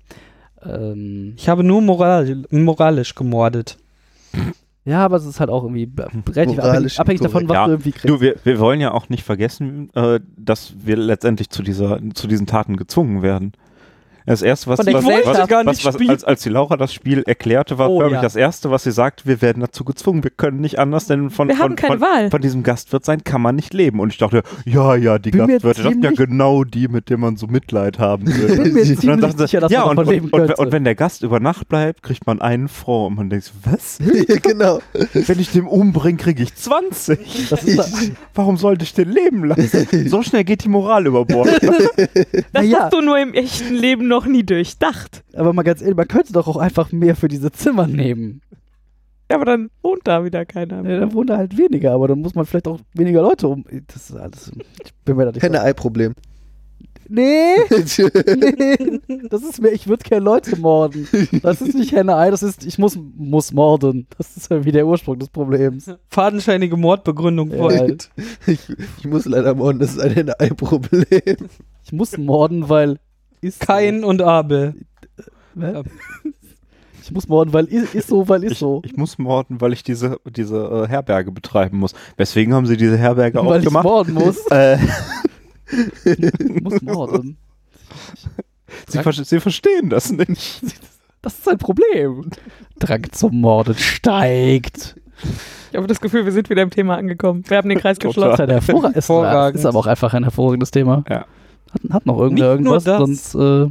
[0.65, 3.77] Ähm, Ich habe nur moral moralisch gemordet.
[4.85, 6.03] Ja, aber es ist halt auch irgendwie b-
[6.35, 8.09] relativ abhängig, abhängig davon, was Ja, du irgendwie kriegst.
[8.09, 12.27] Du, wir, wir wollen ja auch nicht vergessen, äh, dass wir letztendlich zu, dieser, zu
[12.27, 13.53] diesen Taten gezwungen werden.
[14.27, 18.03] Das erste, was, was, was, was, als, als die Laura das Spiel erklärte, war Oh,
[18.09, 18.23] ja.
[18.23, 21.49] das erste, was sie sagt, wir werden dazu gezwungen, wir können nicht anders, denn von,
[21.49, 22.31] Wir von, haben keine von, Wahl.
[22.31, 24.01] von diesem Gastwirt sein kann man nicht leben.
[24.01, 27.21] Und ich dachte, ja, ja, die Bin Gastwirte, das sind ja genau die, mit denen
[27.21, 28.57] man so Mitleid haben will.
[28.63, 30.73] bin mir Und dann ziemlich dachten sie, sicher, dass ja, man und, und, und, und
[30.73, 33.09] wenn der Gast über Nacht bleibt, kriegt man einen Franc.
[33.09, 33.99] Und man denkt, was?
[34.43, 34.81] genau.
[35.13, 37.49] Wenn ich den umbringe, kriege ich 20.
[37.51, 40.09] Das ist, Warum sollte ich den leben lassen?
[40.09, 41.51] So schnell geht die Moral über Bord.
[42.53, 42.79] Das Naja.
[42.85, 45.25] hast du nur im echten Leben noch nie durchdacht.
[45.35, 48.41] aber mal ganz ehrlich, man könnte doch auch einfach mehr für diese Zimmer nehmen.
[49.31, 51.01] Ja, aber dann wohnt da wieder keiner Ja, mehr.
[51.01, 53.65] dann wohnen da halt weniger, aber dann muss man vielleicht auch weniger Leute um.
[53.87, 54.53] Das ist alles.
[54.85, 55.43] Ich bin mir da nicht.
[55.43, 56.15] Henne-Ei-Problem.
[57.07, 61.07] Nee, nee, das ist mir, ich würde gerne Leute morden.
[61.43, 64.07] Das ist nicht Henne-Ei, das ist, ich muss, muss morden.
[64.17, 65.91] Das ist ja wie der Ursprung des Problems.
[66.09, 67.59] Fadenscheinige Mordbegründung Ja.
[67.59, 68.11] folgt.
[68.47, 68.61] ich,
[68.99, 71.37] ich muss leider morden, das ist ein Henne-Ei-Problem.
[71.85, 72.99] Ich muss morden, weil.
[73.45, 73.67] Ist so.
[73.67, 74.75] Kain und Abel.
[75.59, 75.83] Hä?
[77.07, 78.81] Ich muss morden, weil ist, ist so, weil ist Ich, so.
[78.83, 81.93] ich muss morden, weil ich diese, diese äh, Herberge betreiben muss.
[82.17, 83.85] Weswegen haben sie diese Herberge weil ich aufgemacht?
[83.85, 84.39] morden muss.
[84.51, 84.79] Äh,
[86.07, 87.37] Ich muss morden.
[88.89, 90.63] sie, ver sie verstehen das nicht.
[91.21, 92.31] Das ist ein Problem.
[92.79, 94.97] Drang zum Morden steigt.
[95.73, 97.45] Ich habe das Gefühl, wir sind wieder im Thema angekommen.
[97.49, 98.31] Wir haben den Kreis geschlossen.
[98.31, 99.59] Das ist, ein hervorra ist, Hervorragend.
[99.61, 101.05] ist aber auch einfach ein hervorragendes Thema.
[101.11, 101.27] Ja.
[101.75, 102.85] Hat, hat noch irgendwer Nicht nur irgendwas?
[102.85, 102.99] das.
[102.99, 103.71] Sonst, äh,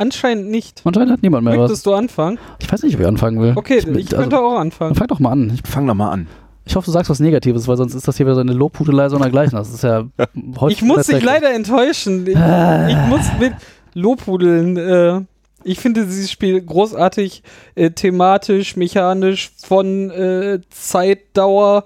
[0.00, 0.82] Anscheinend nicht.
[0.84, 1.70] anscheinend hat niemand mehr was.
[1.70, 2.38] Möchtest du anfangen?
[2.60, 3.52] Ich weiß nicht, ob ich anfangen will.
[3.56, 4.94] Okay, ich, ich, könnte also, auch anfangen.
[4.94, 5.50] Fang doch mal an.
[5.52, 6.28] Ich, Fang doch mal an.
[6.64, 9.08] ich hoffe, du sagst was Negatives, weil sonst ist das hier wieder so eine Lobhudelei
[9.08, 9.58] so dergleichen.
[9.58, 10.04] Das ist ja
[10.68, 12.28] Ich muss dich leider enttäuschen.
[12.28, 13.54] Ich, ich muss mit
[13.94, 14.76] Lobhudeln.
[14.76, 15.22] Äh,
[15.64, 17.42] ich finde dieses Spiel großartig,
[17.74, 21.82] äh, thematisch, mechanisch, von äh, Zeitdauer.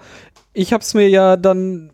[0.52, 1.92] Ich habe es mir ja dann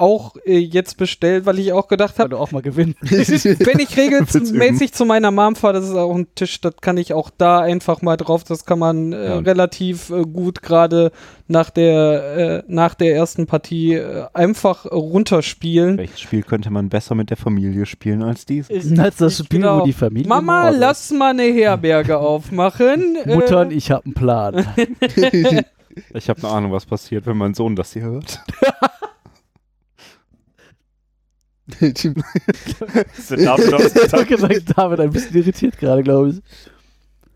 [0.00, 2.94] auch äh, jetzt bestellt, weil ich auch gedacht habe, auch mal gewinnen.
[3.02, 7.12] wenn ich regelmäßig zu meiner Mom fahre, das ist auch ein Tisch, das kann ich
[7.12, 8.44] auch da einfach mal drauf.
[8.44, 9.38] Das kann man äh, Ja.
[9.38, 11.12] relativ äh, gut gerade
[11.48, 15.98] nach der äh, nach der ersten Partie äh, einfach runterspielen.
[15.98, 18.98] Welches Spiel könnte man besser mit der Familie spielen als dieses?
[18.98, 19.80] Als das Spiel, Genau.
[19.80, 20.28] wo die Familie.
[20.28, 23.18] Mama, lass mal eine Herberge aufmachen.
[23.26, 24.66] Muttern, Äh, ich hab einen Plan.
[26.14, 28.40] Ich habe eine Ahnung, was passiert, wenn mein Sohn das hier hört.
[31.80, 36.42] ich habe gesagt, David ein bisschen irritiert gerade, glaube ich.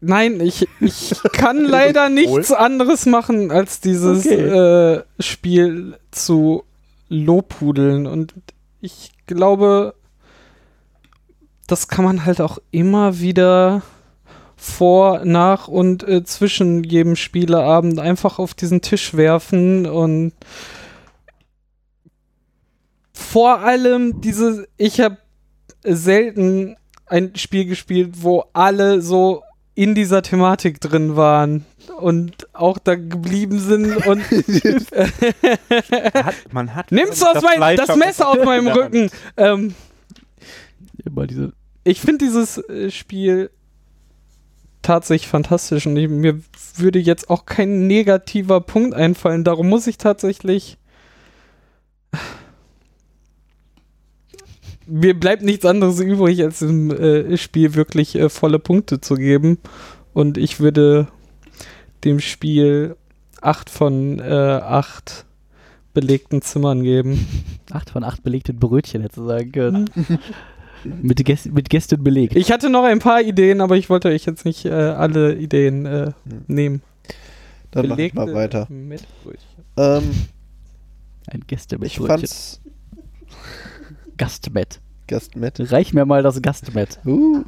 [0.01, 4.97] nein, ich, ich kann leider nichts anderes machen, als dieses Okay.
[4.97, 6.65] äh, Spiel zu
[7.09, 8.07] lobhudeln.
[8.07, 8.35] Und
[8.81, 9.95] ich glaube,
[11.67, 13.83] das kann man halt auch immer wieder
[14.57, 20.33] vor, nach und äh, zwischen jedem Spieleabend einfach auf diesen Tisch werfen und
[23.15, 25.17] vor allem diese, ich habe
[25.85, 29.43] selten ein Spiel gespielt, wo alle so
[29.75, 31.65] in dieser Thematik drin waren
[31.99, 34.23] und auch da geblieben sind und
[36.15, 38.69] Hat, man hat nimmst du aus das mein, das auf- Messer aus meinem.
[38.69, 39.11] Rücken.
[39.37, 39.75] Ähm,
[41.85, 43.51] ich finde dieses äh, Spiel
[44.83, 46.41] tatsächlich fantastisch und ich, mir
[46.77, 49.45] würde jetzt auch kein negativer Punkt einfallen.
[49.45, 50.79] Darum muss ich tatsächlich.
[54.87, 59.59] Mir bleibt nichts anderes übrig, als dem äh, Spiel wirklich äh, volle Punkte zu geben.
[60.13, 61.09] Und ich würde
[62.05, 62.97] dem Spiel
[63.41, 65.25] 8 von äh, 8
[65.95, 67.27] belegten Zimmern geben.
[67.73, 69.91] Acht von acht belegten Brötchen hätte du sagen können.
[71.03, 72.37] mit, Gäst, mit Gästen belegt.
[72.37, 75.87] Ich hatte noch ein paar Ideen, aber ich wollte euch jetzt nicht äh, alle Ideen
[75.87, 76.13] äh,
[76.47, 76.83] nehmen.
[77.71, 78.67] Dann mach ich mal Belegte weiter.
[78.71, 79.65] mit Brötchen.
[79.77, 80.11] Ähm,
[81.29, 82.19] Ein Gäste mit ich Brötchen.
[82.19, 82.61] fand's
[84.17, 84.81] Gastmet.
[85.07, 85.71] Gast mit.
[85.73, 86.99] Reich mir mal das Gastmet.
[87.05, 87.45] Uh.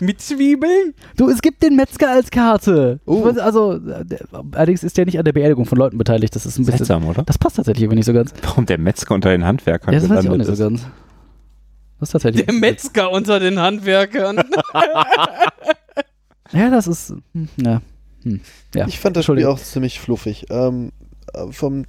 [0.00, 0.94] Mit Zwiebeln?
[1.18, 2.98] Du, es gibt den Metzger als Karte.
[3.06, 4.20] Ich weiß, Also, äh, der,
[4.52, 6.34] allerdings ist der nicht an der Beerdigung von Leuten beteiligt.
[6.34, 6.78] Das ist ein bisschen.
[6.86, 7.22] Seltsam, oder?
[7.24, 8.32] Das passt tatsächlich aber nicht so ganz.
[8.42, 10.58] Warum der Metzger unter den Handwerkern Ja, das weiß ich auch nicht so ist.
[10.58, 10.86] ganz.
[12.00, 12.46] Das ist tatsächlich.
[12.46, 14.40] Der Metzger unter den Handwerkern.
[16.52, 17.12] Ja, das ist.
[17.32, 17.82] hm, Ja.
[18.22, 18.40] Hm.
[18.74, 18.86] ja.
[18.86, 20.46] Ich fand das Spiel auch ziemlich fluffig.
[20.50, 20.92] Ähm,
[21.34, 21.84] äh, vom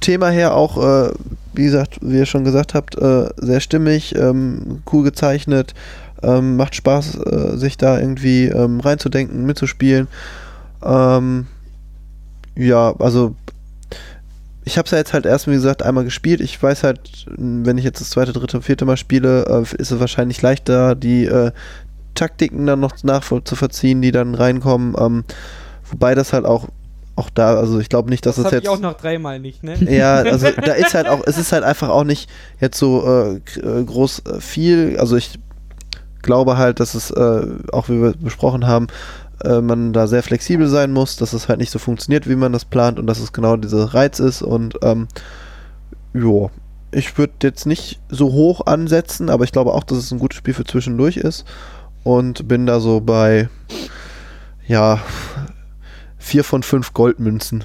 [0.00, 1.10] Thema her auch, äh,
[1.54, 5.74] wie gesagt, wie ihr schon gesagt habt, äh, sehr stimmig, ähm, cool gezeichnet,
[6.22, 10.08] ähm, macht Spaß, äh, sich da irgendwie ähm, reinzudenken, mitzuspielen.
[10.82, 11.46] Ähm,
[12.56, 13.34] ja, also
[14.64, 16.40] ich habe es ja jetzt halt erst, wie gesagt, einmal gespielt.
[16.40, 20.00] Ich weiß halt, wenn ich jetzt das zweite, dritte, vierte Mal spiele, äh, ist es
[20.00, 21.52] wahrscheinlich leichter, die äh,
[22.14, 24.94] Taktiken dann noch nachzuvollziehen, die dann reinkommen.
[24.98, 25.24] Ähm,
[25.90, 26.68] wobei das halt auch,
[27.16, 28.64] auch da, also ich glaube nicht, dass Das es habe jetzt.
[28.64, 29.74] ich auch noch dreimal nicht, ne?
[29.90, 32.28] Ja, also da ist halt auch, es ist halt einfach auch nicht
[32.60, 34.96] jetzt so äh, äh, groß äh, viel.
[34.98, 35.38] Also ich
[36.22, 38.88] glaube halt, dass es, äh, auch wie wir besprochen haben,
[39.44, 42.52] äh, man da sehr flexibel sein muss, dass es halt nicht so funktioniert, wie man
[42.52, 45.06] das plant und dass es genau dieser Reiz ist und ähm,
[46.14, 46.48] ja,
[46.92, 50.38] ich würde jetzt nicht so hoch ansetzen, aber ich glaube auch, dass es ein gutes
[50.38, 51.44] Spiel für zwischendurch ist
[52.04, 53.48] und bin da so bei
[54.66, 55.00] ja
[56.24, 57.64] vier von fünf Goldmünzen.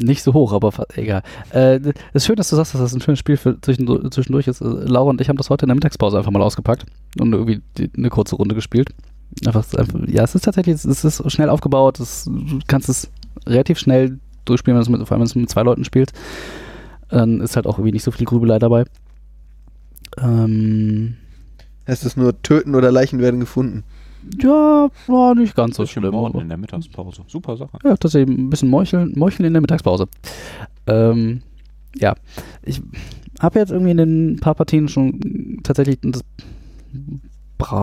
[0.00, 1.22] Nicht so hoch, aber egal.
[1.50, 1.80] Äh,
[2.12, 4.60] ist schön, dass du sagst, dass das ein schönes Spiel für zwischendurch, ist.
[4.60, 6.86] Äh, Laura und ich haben das heute in der Mittagspause einfach mal ausgepackt
[7.18, 8.90] und irgendwie die, eine kurze Runde gespielt.
[9.46, 13.10] Einfach, einfach, ja, es ist tatsächlich, es ist schnell aufgebaut, es, du kannst es
[13.46, 15.84] relativ schnell durchspielen, wenn du es mit, vor allem wenn du es mit zwei Leuten
[15.84, 16.12] spielst.
[17.08, 18.84] Dann ist halt auch irgendwie nicht so viel Grübelei dabei.
[20.18, 21.16] Ähm,
[21.86, 23.84] Heißt es nur töten oder Leichen werden gefunden?
[24.40, 26.12] Ja, war nicht ganz so schlimm.
[26.12, 27.22] Morden in der Mittagspause.
[27.26, 27.78] Super Sache.
[27.84, 30.08] Ja, tatsächlich ein bisschen Meucheln, Meucheln in der Mittagspause.
[30.86, 31.42] Ähm,
[31.96, 32.14] ja,
[32.62, 32.82] ich
[33.40, 36.22] habe jetzt irgendwie in den paar Partien schon tatsächlich, das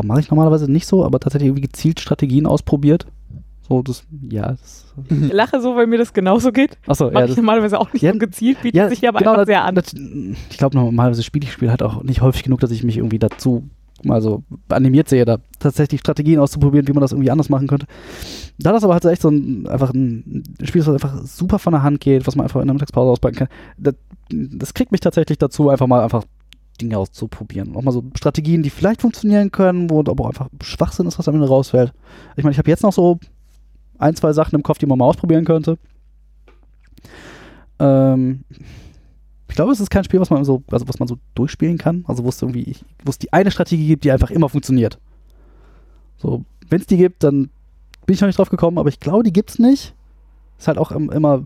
[0.03, 3.07] mache ich normalerweise nicht so, aber tatsächlich irgendwie gezielt Strategien ausprobiert.
[3.67, 6.77] So, das, ja, das, Ich lache so, weil mir das genauso geht.
[6.85, 9.19] achso, Mach ja, ich normalerweise auch nicht Ja, so gezielt, bietet ja, sich hier aber
[9.19, 9.73] genau, einfach das, sehr an.
[9.75, 9.93] Das,
[10.51, 13.17] ich glaube, normalerweise spiele ich Spiel halt auch nicht häufig genug, dass ich mich irgendwie
[13.17, 13.67] dazu
[14.03, 17.87] mal so animiert sehe, da tatsächlich Strategien auszuprobieren, wie man das irgendwie anders machen könnte.
[18.59, 21.73] Da das aber halt echt so ein, einfach ein Spiel ist, was einfach super von
[21.73, 23.95] der Hand geht, was man einfach in der Mittagspause auspacken kann, das,
[24.29, 26.23] das kriegt mich tatsächlich dazu, einfach mal einfach
[26.81, 27.75] Dinge auszuprobieren.
[27.75, 31.27] Auch mal so Strategien, die vielleicht funktionieren können, wo aber auch einfach Schwachsinn ist, was
[31.27, 31.93] am Ende rausfällt.
[32.35, 33.19] Ich meine, ich habe jetzt noch so
[33.97, 35.77] ein, zwei Sachen im Kopf, die man mal ausprobieren könnte.
[37.79, 38.43] Ähm,
[39.55, 42.03] ich glaube, es ist kein Spiel, was man so, also was man so durchspielen kann.
[42.09, 42.75] Also wo es irgendwie,
[43.05, 44.99] wo es die eine Strategie gibt, die einfach immer funktioniert.
[46.17, 47.49] So, wenn es die gibt, dann
[48.05, 49.93] bin ich noch nicht drauf gekommen, aber ich glaube, die gibt's nicht.
[50.59, 51.45] Ist halt auch im- immer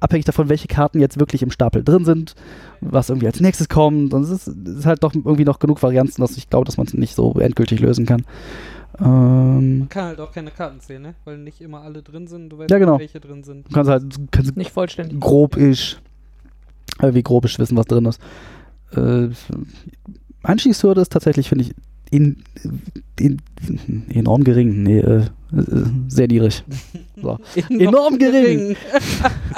[0.00, 2.34] abhängig davon, welche Karten jetzt wirklich im Stapel drin sind,
[2.80, 4.12] was irgendwie als nächstes kommt.
[4.14, 6.76] Und es ist, es ist halt doch irgendwie noch genug Varianten, dass ich glaube, dass
[6.76, 8.24] man es nicht so endgültig lösen kann.
[8.98, 11.14] Ähm, Man kann halt auch keine Karten zählen, ne?
[11.24, 12.48] Weil nicht immer alle drin sind.
[12.48, 12.94] Du weißt Ja, genau.
[12.98, 13.68] nicht, welche drin sind.
[13.68, 15.20] du kannst halt, kannst Nicht vollständig.
[15.20, 16.13] grob-isch, äh,
[17.12, 18.20] wie grob-isch wissen, was drin ist.
[18.96, 19.28] Äh,
[20.42, 21.74] Einstiegshürde ist tatsächlich, finde ich,
[22.10, 22.44] in,
[23.18, 23.40] in,
[24.10, 24.82] enorm gering.
[24.84, 26.62] Nee, äh, äh, sehr niedrig.
[27.20, 27.38] So.
[27.70, 28.76] Enorm gering.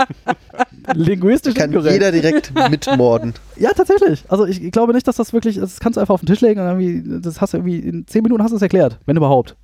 [0.94, 1.94] Linguistisch Kann inkorrekt.
[1.94, 3.34] jeder direkt mitmorden.
[3.58, 4.24] Ja, tatsächlich.
[4.28, 6.40] Also ich, ich glaube nicht, dass das wirklich, das kannst du einfach auf den Tisch
[6.40, 9.16] legen und irgendwie, das hast du irgendwie, in 10 Minuten hast du es erklärt, wenn
[9.16, 9.56] überhaupt.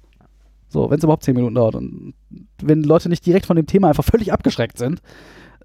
[0.69, 1.75] So, wenn es überhaupt 10 Minuten dauert.
[1.75, 2.15] Und
[2.63, 5.03] wenn Leute nicht direkt von dem Thema einfach völlig abgeschreckt sind,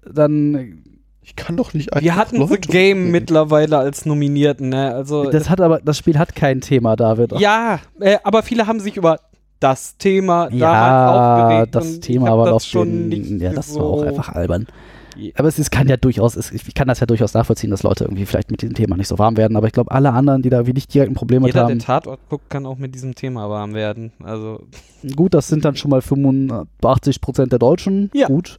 [0.04, 0.82] dann,
[1.28, 3.12] Ich kann doch nicht Wir hatten The Leute Game umbringen.
[3.12, 4.94] mittlerweile als Nominierten, ne?
[4.94, 5.30] Also.
[5.30, 7.32] das hat aber, das Spiel hat kein Thema, David.
[7.38, 9.20] ja, äh, aber viele haben sich über
[9.60, 11.18] das Thema Ja, damals
[11.68, 11.74] aufgeregt.
[11.74, 14.66] das Thema war das doch schon den, nicht ja, das so war auch einfach albern.
[15.34, 18.04] Aber es ist, kann ja durchaus, es, ich kann das ja durchaus nachvollziehen, dass Leute
[18.04, 20.50] irgendwie vielleicht mit diesem Thema nicht so warm werden, aber ich glaube, alle anderen, die
[20.50, 22.94] da wie nicht direkt ein Problem mit Jeder, der haben, Tatort guckt, kann auch mit
[22.94, 24.12] diesem Thema warm werden.
[24.22, 24.60] Also,
[25.16, 28.26] gut, das sind dann schon mal 85 Prozent der Deutschen, Ja.
[28.28, 28.56] gut.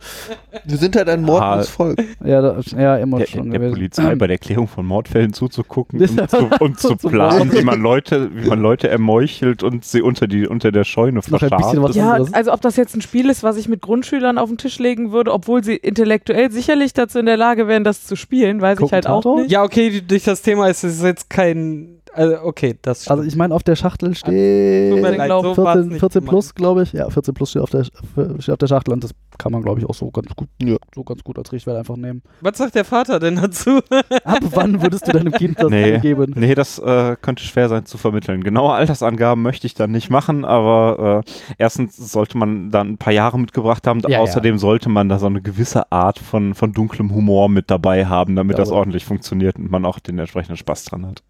[0.66, 2.00] Wir sind halt ein mordendes Volk.
[2.24, 3.74] Ja, da, ja immer Der, schon der gewesen.
[3.76, 8.30] Polizei bei der Erklärung von Mordfällen zuzugucken und zu, und zu planen, wie man Leute,
[8.36, 11.96] wie man Leute ermeuchelt und sie unter die unter der Scheune verscharrt.
[11.96, 12.34] Ja, anderes.
[12.34, 15.12] also ob das jetzt ein Spiel ist, was ich mit Grundschülern auf den Tisch legen
[15.12, 18.80] würde, obwohl sie intellektuell sicherlich dazu in der Lage wären, das zu spielen, weiß ich
[18.80, 19.42] Gucken halt auch Tatort?
[19.44, 19.52] nicht.
[19.52, 21.99] ja, okay, durch das Thema ist es jetzt kein.
[22.14, 25.88] Also, okay, das Also ich meine, auf der Schachtel steht mir leid, glaub, so 14,
[25.90, 26.30] nicht 14 gemeint.
[26.30, 26.94] plus, glaube ich.
[26.94, 29.80] Ja, 14 plus steht auf, der, steht auf der Schachtel und das kann man, glaube
[29.80, 30.76] ich, auch so ganz gut, Ja.
[30.94, 32.22] so ganz gut als Richtwert einfach nehmen.
[32.42, 33.80] Was sagt der Vater denn dazu?
[34.24, 36.00] Ab wann würdest du deinem Kind das Nee.
[36.00, 36.34] geben?
[36.36, 38.44] Nee, das äh, könnte schwer sein zu vermitteln.
[38.44, 43.14] Genaue Altersangaben möchte ich dann nicht machen, aber äh, erstens sollte man dann ein paar
[43.14, 44.02] Jahre mitgebracht haben.
[44.08, 48.06] Ja, Außerdem sollte man da so eine gewisse Art von, von dunklem Humor mit dabei
[48.08, 51.24] haben, damit Ja, das ordentlich funktioniert und man auch den entsprechenden Spaß dran hat.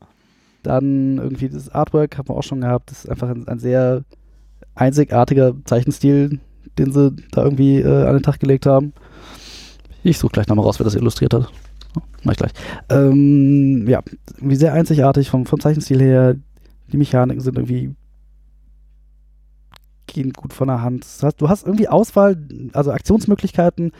[0.63, 2.91] Dann irgendwie das Artwork haben wir auch schon gehabt.
[2.91, 4.03] Das ist einfach ein, ein sehr
[4.75, 6.39] einzigartiger Zeichenstil,
[6.77, 8.93] den sie da irgendwie äh, an den Tag gelegt haben.
[10.03, 11.51] Ich suche gleich nochmal raus, wer das illustriert hat.
[11.97, 12.51] Oh, mach ich gleich.
[12.89, 14.01] Ähm, ja,
[14.37, 16.35] irgendwie sehr einzigartig vom, vom Zeichenstil her.
[16.91, 17.95] Die Mechaniken sind irgendwie
[20.13, 21.03] gehen gut von der Hand.
[21.03, 22.37] Das heißt, du hast irgendwie Auswahl,
[22.73, 23.91] also Aktionsmöglichkeiten,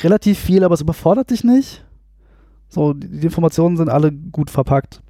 [0.00, 1.84] relativ viel, aber es überfordert dich nicht.
[2.68, 5.02] So, die Informationen sind alle gut verpackt.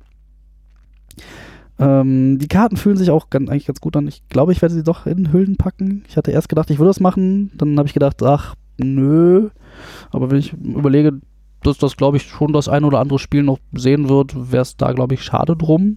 [1.81, 4.07] Ähm, die Karten fühlen sich auch ganz, eigentlich ganz gut an.
[4.07, 6.05] Ich glaube, ich werde sie doch in Hüllen packen.
[6.09, 7.51] Ich hatte erst gedacht, ich würde das machen.
[7.57, 9.49] Dann habe ich gedacht, ach, nö.
[10.11, 11.21] Aber wenn ich überlege,
[11.63, 14.77] dass das, glaube ich, schon das ein oder andere Spiel noch sehen wird, wäre es
[14.77, 15.97] da, glaube ich, schade drum.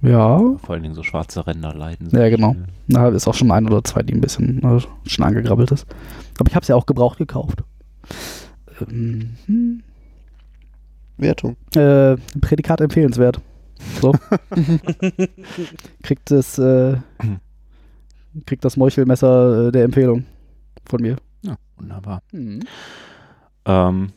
[0.00, 0.38] Ja.
[0.38, 2.08] Vor allen Dingen so schwarze Ränder leiden.
[2.12, 2.56] Ja, genau.
[2.88, 5.86] Da ist auch schon ein oder zwei, die ein bisschen äh, schon angegrabbelt ist.
[6.38, 7.64] Aber ich habe es ja auch gebraucht gekauft.
[8.80, 9.82] Ähm, hm.
[11.16, 11.56] Wertung.
[11.74, 13.40] Äh, Prädikat empfehlenswert.
[14.00, 14.12] So.
[16.02, 16.96] kriegt das, äh,
[18.46, 20.24] kriegt das Meuchelmesser äh, der Empfehlung
[20.84, 21.16] von mir.
[21.42, 22.22] Ja, wunderbar.
[23.64, 24.12] Ähm,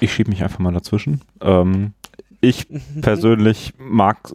[0.00, 1.20] ich schiebe mich einfach mal dazwischen.
[1.40, 1.92] Ähm,
[2.40, 2.66] ich
[3.00, 4.30] persönlich mag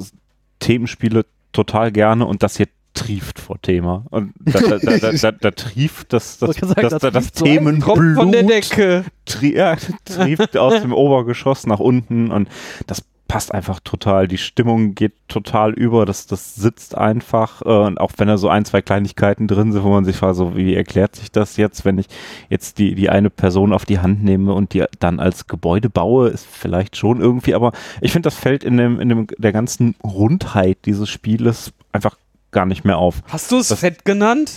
[0.59, 4.05] Themenspiele total gerne und das hier trieft vor Thema.
[4.09, 7.81] Und da, da, da, da, da, da trieft das, das, das, das das, das Tropfen
[7.81, 9.05] von der Themenblut Decke.
[9.25, 9.75] tri ja,
[10.05, 12.49] trieft aus dem Obergeschoss nach unten und
[12.87, 14.27] das passt einfach total.
[14.27, 18.49] Die Stimmung geht total über, das, das sitzt einfach äh, und auch wenn da so
[18.49, 21.85] ein, zwei Kleinigkeiten drin sind, wo man sich fragt, so wie erklärt sich das jetzt,
[21.85, 22.05] wenn ich
[22.49, 26.29] jetzt die, die eine Person auf die Hand nehme und die dann als Gebäude baue,
[26.29, 29.95] ist vielleicht schon irgendwie, aber ich finde, das fällt in dem, in dem, der ganzen
[30.03, 32.17] Rundheit dieses Spieles einfach
[32.55, 33.21] gar nicht mehr auf.
[33.27, 34.53] Hast du es fett genannt?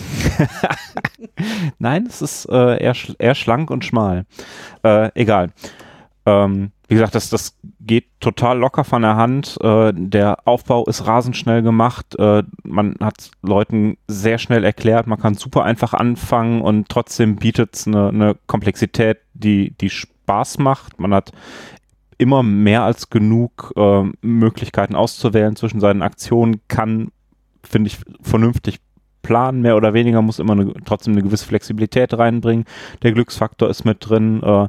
[1.79, 4.25] Nein, es ist äh, eher, schl eher schlank und schmal.
[4.85, 5.51] Äh, egal.
[6.25, 9.59] Ähm, wie gesagt, das, das geht total locker von der Hand.
[9.61, 12.17] Äh, der Aufbau ist rasend schnell gemacht.
[12.19, 17.75] Äh, man hat Leuten sehr schnell erklärt, man kann super einfach anfangen und trotzdem bietet
[17.75, 21.01] es eine, eine Komplexität, die, die Spaß macht.
[21.01, 21.33] Man hat
[22.17, 27.11] immer mehr als genug äh, Möglichkeiten auszuwählen zwischen seinen Aktionen, kann,
[27.63, 28.81] finde ich, vernünftig
[29.23, 32.65] planen, mehr oder weniger, muss immer eine, trotzdem eine gewisse Flexibilität reinbringen.
[33.03, 34.43] Der Glücksfaktor ist mit drin.
[34.43, 34.69] Äh,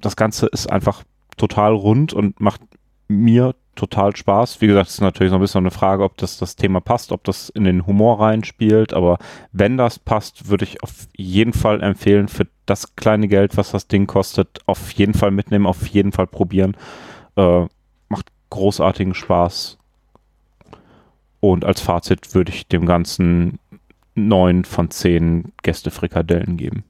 [0.00, 1.04] das Ganze ist einfach
[1.36, 2.60] total rund und macht
[3.08, 4.60] mir total Spaß.
[4.60, 7.12] Wie gesagt, es ist natürlich so ein bisschen eine Frage, ob das das Thema passt,
[7.12, 8.94] ob das in den Humor reinspielt.
[8.94, 9.18] Aber
[9.52, 13.88] wenn das passt, würde ich auf jeden Fall empfehlen, für das kleine Geld, was das
[13.88, 16.76] Ding kostet, auf jeden Fall mitnehmen, auf jeden Fall probieren.
[17.36, 17.66] Äh,
[18.08, 19.78] macht großartigen Spaß.
[21.50, 23.58] Und als Fazit würde ich dem Ganzen
[24.14, 26.84] neun von zehn Gästefrikadellen geben.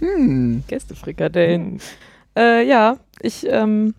[0.00, 0.64] Hm.
[0.66, 1.80] Gästefrikadellen.
[2.36, 3.94] Äh, ja, ich, ähm,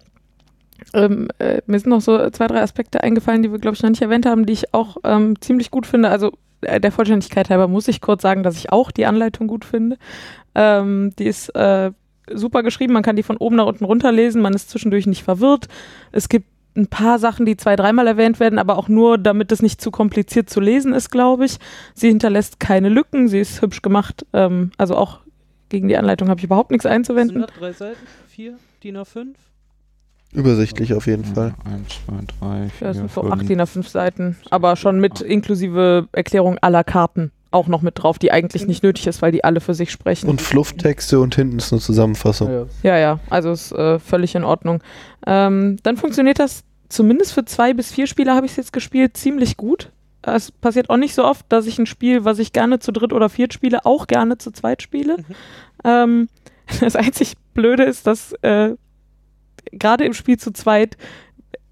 [0.94, 3.90] ähm, äh, mir sind noch so zwei, drei Aspekte eingefallen, die wir, glaube ich, noch
[3.90, 6.10] nicht erwähnt haben, die ich auch ähm, ziemlich gut finde.
[6.10, 9.66] Also äh, der Vollständigkeit halber muss ich kurz sagen, dass ich auch die Anleitung gut
[9.66, 9.98] finde.
[10.54, 11.92] Ähm, die ist äh,
[12.32, 15.68] super geschrieben, man kann die von oben nach unten runterlesen, man ist zwischendurch nicht verwirrt.
[16.12, 16.46] Es gibt
[16.80, 19.92] ein paar Sachen, die zwei, dreimal erwähnt werden, aber auch nur, damit es nicht zu
[19.92, 21.58] kompliziert zu lesen ist, glaube ich.
[21.94, 24.26] Sie hinterlässt keine Lücken, sie ist hübsch gemacht.
[24.34, 25.20] Ähm, also auch
[25.70, 27.44] gegen die Anleitung habe ich überhaupt nichts einzuwenden.
[27.44, 28.08] 103 Seiten?
[28.30, 28.58] 4?
[28.84, 29.28] DIN A5?
[30.32, 31.56] Übersichtlich auf jeden Fall.
[31.66, 33.34] Eins, zwei, drei, Ja, vier, das sind so fünf.
[33.34, 38.20] 8 DIN A5 Seiten, aber schon mit inklusive Erklärung aller Karten auch noch mit drauf,
[38.20, 40.30] die eigentlich nicht nötig ist, weil die alle für sich sprechen.
[40.30, 42.52] Und Flufftexte und hinten ist eine Zusammenfassung.
[42.52, 42.66] Ja.
[42.84, 44.84] Ja, ja, also ist äh, völlig in Ordnung.
[45.26, 49.16] Ähm, dann funktioniert das zumindest für zwei bis vier Spieler habe ich es jetzt gespielt,
[49.16, 49.92] ziemlich gut.
[50.22, 53.14] Es passiert auch nicht so oft, dass ich ein Spiel, was ich gerne zu dritt
[53.14, 55.18] oder viert spiele, auch gerne zu zweit spiele.
[55.84, 56.28] Ähm,
[56.82, 58.76] das einzig Blöde ist, dass äh,
[59.72, 60.98] gerade im Spiel zu zweit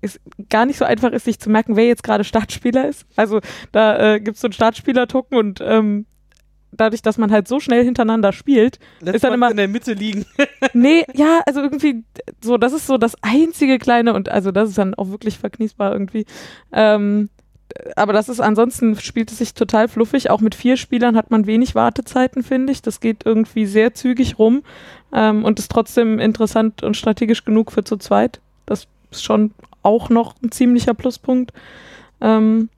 [0.02, 3.06] es gar nicht so einfach ist, sich zu merken, wer jetzt gerade Startspieler ist.
[3.16, 3.42] Also
[3.72, 6.06] da äh, gibt es so einen Startspieler-Token und ähm,
[6.72, 9.94] dadurch, dass man halt so schnell hintereinander spielt, Lässt Ist dann immer- in der Mitte
[9.94, 10.26] liegen.
[10.74, 12.04] Nee, ja, also irgendwie,
[12.44, 15.94] so, das ist so das einzige kleine und also das ist dann auch wirklich verkniesbar
[15.94, 16.26] irgendwie.
[16.74, 17.30] Ähm,
[17.96, 20.30] aber das ist ansonsten spielt es sich total fluffig.
[20.30, 22.82] Auch mit vier Spielern hat man wenig Wartezeiten, finde ich.
[22.82, 24.64] Das geht irgendwie sehr zügig rum
[25.14, 28.40] ähm, und ist trotzdem interessant und strategisch genug für zu zweit.
[28.66, 29.52] Das ist schon
[29.84, 31.52] auch noch ein ziemlicher Pluspunkt.
[32.22, 32.70] Ähm,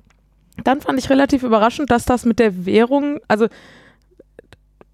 [0.64, 3.48] dann fand ich relativ überraschend, dass das mit der Währung, also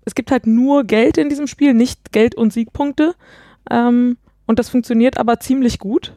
[0.06, 3.16] es gibt halt nur Geld in diesem Spiel, nicht Geld und Siegpunkte.
[3.70, 6.14] Ähm, und das funktioniert aber ziemlich gut.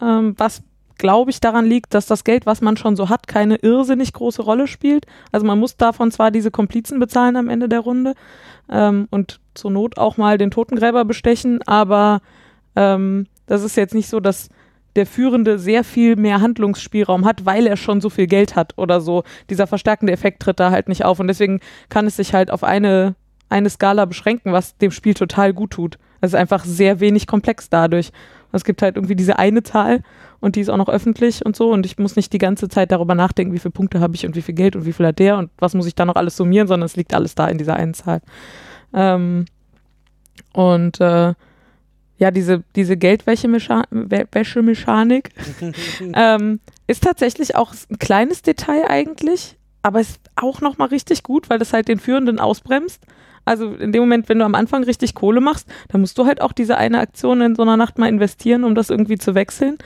[0.00, 0.62] Ähm, was,
[0.96, 4.42] glaube ich, daran liegt, dass das Geld, was man schon so hat, keine irrsinnig große
[4.42, 5.06] Rolle spielt.
[5.30, 8.14] Also man muss davon zwar diese Komplizen bezahlen am Ende der Runde
[8.68, 12.20] ähm, und zur Not auch mal den Totengräber bestechen, aber
[12.76, 14.50] Ähm, das ist jetzt nicht so, dass
[14.96, 19.00] der Führende sehr viel mehr Handlungsspielraum hat, weil er schon so viel Geld hat oder
[19.00, 19.22] so.
[19.50, 21.20] Dieser verstärkende Effekt tritt da halt nicht auf.
[21.20, 23.14] Und deswegen kann es sich halt auf eine,
[23.48, 25.98] eine Skala beschränken, was dem Spiel total gut tut.
[26.20, 28.10] Es ist einfach sehr wenig komplex dadurch.
[28.52, 30.02] Es gibt halt irgendwie diese eine Zahl
[30.40, 32.90] und die ist auch noch öffentlich und so und ich muss nicht die ganze Zeit
[32.90, 35.18] darüber nachdenken, wie viele Punkte habe ich und wie viel Geld und wie viel hat
[35.18, 37.58] der und was muss ich da noch alles summieren, sondern es liegt alles da in
[37.58, 38.22] dieser einen Zahl.
[38.94, 39.44] Ähm,
[40.54, 41.34] und äh,
[42.18, 45.30] ja, diese, diese Geldwäschemechanik
[46.14, 51.58] ähm, ist tatsächlich auch ein kleines Detail eigentlich, aber ist auch nochmal richtig gut, weil
[51.58, 53.02] das halt den Führenden ausbremst.
[53.44, 56.42] Also in dem Moment, wenn du am Anfang richtig Kohle machst, dann musst du halt
[56.42, 59.78] auch diese eine Aktion in so einer Nacht mal investieren, um das irgendwie zu wechseln.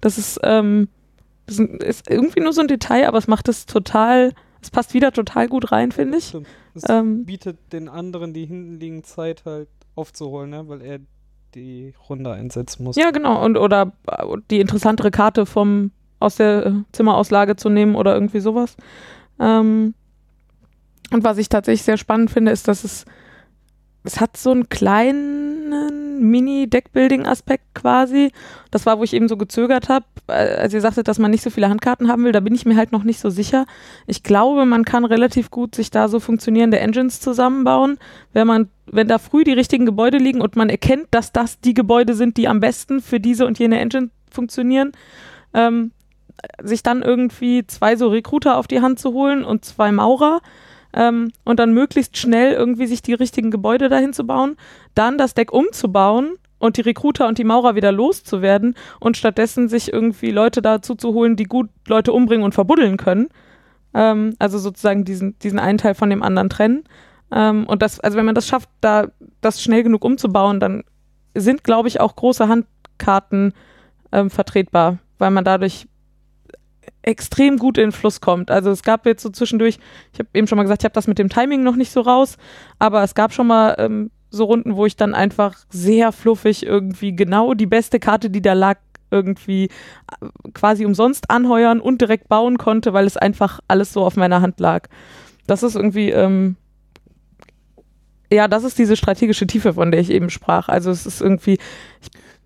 [0.00, 0.88] Das ist, ähm,
[1.46, 4.32] das ist irgendwie nur so ein Detail, aber es macht es total,
[4.62, 6.34] es passt wieder total gut rein, finde ich.
[6.74, 7.26] Es Ähm.
[7.26, 10.68] bietet den anderen, die hinten liegen, Zeit halt aufzuholen, ne?
[10.68, 11.00] weil er
[11.54, 12.96] die Runde einsetzen muss.
[12.96, 13.44] Ja, genau.
[13.44, 18.40] Und oder äh, die interessantere Karte vom aus der äh, Zimmerauslage zu nehmen oder irgendwie
[18.40, 18.76] sowas.
[19.38, 19.94] Ähm,
[21.10, 23.04] und was ich tatsächlich sehr spannend finde, ist, dass es
[24.02, 25.72] es hat so einen kleinen
[26.20, 28.32] Mini-Deckbuilding-Aspekt quasi.
[28.70, 31.50] Das war, wo ich eben so gezögert habe, als ihr sagtet, dass man nicht so
[31.50, 32.32] viele Handkarten haben will.
[32.32, 33.66] Da bin ich mir halt noch nicht so sicher.
[34.06, 37.98] Ich glaube, man kann relativ gut sich da so funktionierende Engines zusammenbauen,
[38.32, 41.74] wenn man, wenn da früh die richtigen Gebäude liegen und man erkennt, dass das die
[41.74, 44.92] Gebäude sind, die am besten für diese und jene Engine funktionieren.
[45.54, 45.92] Ähm,
[46.62, 50.40] sich dann irgendwie zwei so Recruiter auf die Hand zu holen und zwei Maurer
[50.92, 54.56] ähm, und dann möglichst schnell irgendwie sich die richtigen Gebäude dahin zu bauen,
[54.94, 59.92] dann das Deck umzubauen und die Recruiter und die Maurer wieder loszuwerden und stattdessen sich
[59.92, 63.28] irgendwie Leute dazu zu holen, die gut Leute umbringen und verbuddeln können.
[63.94, 66.84] Ähm, also sozusagen diesen, diesen einen Teil von dem anderen trennen.
[67.32, 69.08] Ähm, und das, also wenn man das schafft, da
[69.40, 70.84] das schnell genug umzubauen, dann
[71.34, 73.54] sind, glaube ich, auch große Handkarten
[74.12, 75.86] ähm, vertretbar, weil man dadurch
[77.02, 78.50] extrem gut in den Fluss kommt.
[78.50, 79.78] Also es gab jetzt so zwischendurch,
[80.12, 82.00] ich habe eben schon mal gesagt, ich habe das mit dem Timing noch nicht so
[82.00, 82.36] raus,
[82.78, 87.14] aber es gab schon mal ähm, so Runden, wo ich dann einfach sehr fluffig irgendwie
[87.14, 88.78] genau die beste Karte, die da lag,
[89.10, 94.16] irgendwie äh, quasi umsonst anheuern und direkt bauen konnte, weil es einfach alles so auf
[94.16, 94.88] meiner Hand lag.
[95.46, 96.56] Das ist irgendwie, ähm,
[98.32, 100.68] ja, das ist diese strategische Tiefe, von der ich eben sprach.
[100.68, 101.58] Also es ist irgendwie,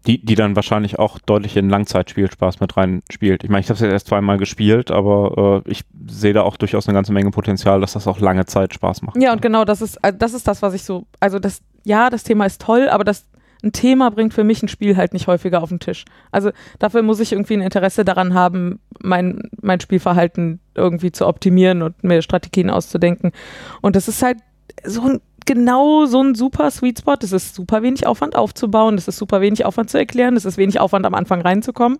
[0.06, 3.42] Die, die dann wahrscheinlich auch deutlich in Langzeitspielspaß mit reinspielt.
[3.42, 6.56] Ich meine, ich habe es jetzt erst zweimal gespielt, aber äh, ich sehe da auch
[6.58, 9.16] durchaus eine ganze Menge Potenzial, dass das auch lange Zeit Spaß macht.
[9.20, 12.10] Ja, und genau, das ist, also das ist das, was ich so, also das, ja,
[12.10, 13.26] das Thema ist toll, aber das,
[13.64, 16.04] ein Thema bringt für mich ein Spiel halt nicht häufiger auf den Tisch.
[16.30, 21.82] Also dafür muss ich irgendwie ein Interesse daran haben, mein, mein Spielverhalten irgendwie zu optimieren
[21.82, 23.32] und mir Strategien auszudenken.
[23.80, 24.38] Und das ist halt
[24.84, 27.16] so ein, genau so ein super Sweet Spot.
[27.20, 30.56] Es ist super wenig Aufwand aufzubauen, es ist super wenig Aufwand zu erklären, es ist
[30.56, 31.98] wenig Aufwand am Anfang reinzukommen.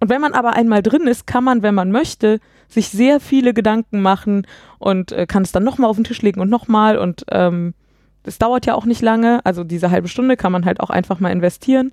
[0.00, 3.52] Und wenn man aber einmal drin ist, kann man, wenn man möchte, sich sehr viele
[3.52, 4.46] Gedanken machen
[4.78, 7.74] und äh, kann es dann nochmal auf den Tisch legen und nochmal und ähm,
[8.22, 11.20] es dauert ja auch nicht lange, also diese halbe Stunde kann man halt auch einfach
[11.20, 11.92] mal investieren.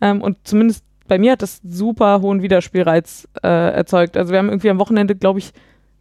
[0.00, 4.16] Ähm, und zumindest bei mir hat das super hohen Wiederspielreiz äh, erzeugt.
[4.16, 5.52] Also wir haben irgendwie am Wochenende, glaube ich,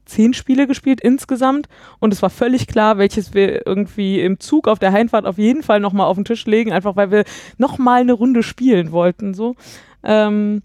[0.06, 1.68] zehn Spiele gespielt insgesamt
[2.00, 5.64] und es war völlig klar, welches wir irgendwie im Zug auf der Heimfahrt auf jeden
[5.64, 7.24] Fall nochmal auf den Tisch legen, einfach weil wir
[7.58, 9.34] nochmal eine Runde spielen wollten.
[9.34, 9.56] So.
[10.04, 10.62] Ähm,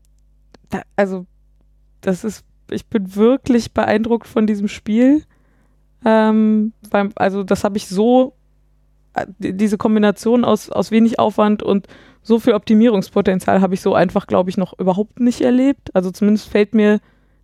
[0.69, 1.27] da, also,
[2.01, 5.25] das ist, ich bin wirklich beeindruckt von diesem Spiel.
[6.05, 8.35] Ähm, beim, also, das habe ich so
[9.39, 11.89] diese Kombination aus, aus wenig Aufwand und
[12.23, 15.95] so viel Optimierungspotenzial habe ich so einfach, glaube ich, noch überhaupt nicht erlebt.
[15.95, 17.01] Also zumindest fällt mir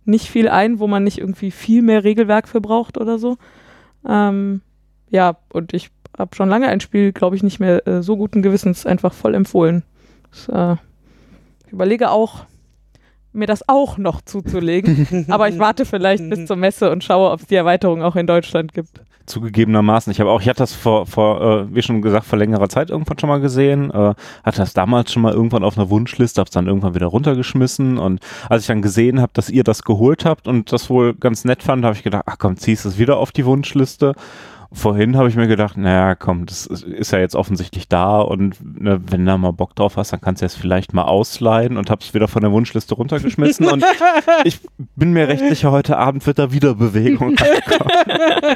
[0.07, 3.37] nicht viel ein, wo man nicht irgendwie viel mehr Regelwerk für braucht oder so.
[4.07, 4.61] Ähm,
[5.09, 8.41] ja, und ich habe schon lange ein Spiel, glaube ich, nicht mehr äh, so guten
[8.41, 9.83] Gewissens einfach voll empfohlen.
[10.31, 10.77] Das, äh,
[11.65, 12.45] ich überlege auch,
[13.33, 15.25] mir das auch noch zuzulegen.
[15.29, 18.27] aber ich warte vielleicht bis zur Messe und schaue, ob es die Erweiterung auch in
[18.27, 20.09] Deutschland gibt zugegebenermaßen.
[20.11, 22.89] Ich habe auch, ich hatte das vor, vor äh, wie schon gesagt, vor längerer Zeit
[22.89, 23.91] irgendwann schon mal gesehen.
[23.91, 27.07] Äh, hatte das damals schon mal irgendwann auf einer Wunschliste, habe es dann irgendwann wieder
[27.07, 27.97] runtergeschmissen.
[27.97, 31.45] Und als ich dann gesehen habe, dass ihr das geholt habt und das wohl ganz
[31.45, 34.13] nett fand, habe ich gedacht, ach komm, ziehst du es wieder auf die Wunschliste.
[34.71, 39.01] Vorhin habe ich mir gedacht, naja, komm, das ist ja jetzt offensichtlich da und ne,
[39.07, 41.89] wenn du da mal Bock drauf hast, dann kannst du es vielleicht mal ausleihen und
[41.89, 43.85] habe es wieder von der Wunschliste runtergeschmissen und
[44.43, 44.59] ich
[44.95, 47.91] bin mir recht sicher, heute Abend wird da wieder Bewegung reinkommen.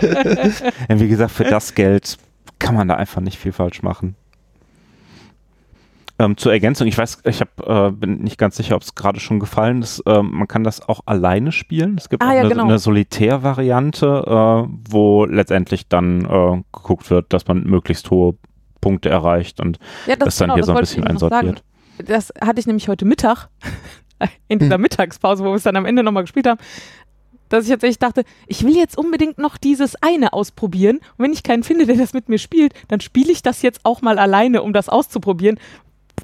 [0.89, 2.18] ja, wie gesagt, für das Geld
[2.59, 4.16] kann man da einfach nicht viel falsch machen.
[6.22, 9.19] Ähm, zur Ergänzung, ich weiß, ich hab, äh, bin nicht ganz sicher, ob es gerade
[9.19, 10.03] schon gefallen ist.
[10.05, 11.95] Ähm, man kann das auch alleine spielen.
[11.97, 12.65] Es gibt Ah, auch ja, eine, genau.
[12.65, 14.24] eine Solitär-Variante,
[14.67, 18.36] äh, wo letztendlich dann äh, geguckt wird, dass man möglichst hohe
[18.82, 21.34] Punkte erreicht und Ja, das, dann genau, hier so ein bisschen noch sagen.
[21.34, 21.63] einsortiert.
[22.07, 23.49] das hatte ich nämlich heute Mittag,
[24.47, 26.59] in dieser Mittagspause, wo wir es dann am Ende nochmal gespielt haben,
[27.49, 30.97] dass ich tatsächlich dachte, ich will jetzt unbedingt noch dieses eine ausprobieren.
[31.17, 33.82] Und wenn ich keinen finde, der das mit mir spielt, dann spiele ich das jetzt
[33.84, 35.59] auch mal alleine, um das auszuprobieren,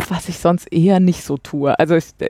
[0.10, 1.78] was ich sonst eher nicht so tue.
[1.78, 2.30] Also es äh,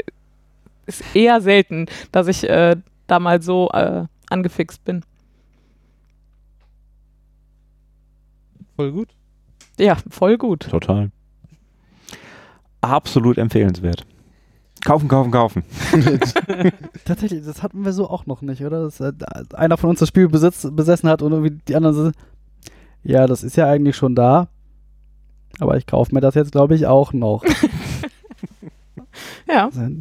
[0.85, 2.75] ist eher selten, dass ich äh,
[3.07, 5.03] da mal so äh, angefixt bin.
[8.75, 9.09] Voll gut.
[9.79, 10.69] Ja, voll gut.
[10.69, 11.11] Total.
[12.81, 14.05] Absolut empfehlenswert.
[14.85, 15.63] Kaufen, kaufen, kaufen.
[17.05, 18.83] Tatsächlich, das hatten wir so auch noch nicht, oder?
[18.83, 19.11] Dass äh,
[19.53, 22.11] einer von uns das Spiel besitz, besessen hat und irgendwie die anderen so,
[23.03, 24.47] ja, das ist ja eigentlich schon da.
[25.59, 27.43] Aber ich kaufe mir das jetzt, glaube ich, auch noch.
[29.49, 29.65] Ja.
[29.65, 29.91] Also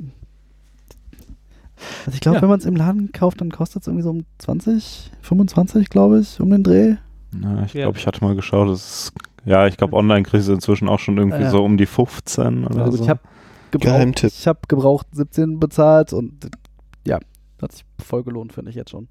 [2.12, 2.42] ich glaube, Ja.
[2.42, 6.18] wenn man es im Laden kauft, dann kostet es irgendwie so um 20, 25, glaube
[6.20, 6.97] ich, um den Dreh.
[7.32, 7.82] Na, ich Ja.
[7.84, 9.12] glaube, ich hatte mal geschaut, das ist,
[9.44, 11.51] ja, ich glaube, online kriegst du inzwischen auch schon irgendwie Ja.
[11.51, 13.05] so um die 15 oder Also so.
[13.05, 13.20] ich habe
[13.70, 16.51] gebraucht, ich hab gebraucht 17 bezahlt und
[17.07, 17.18] ja,
[17.62, 19.09] hat sich voll gelohnt, finde ich jetzt schon.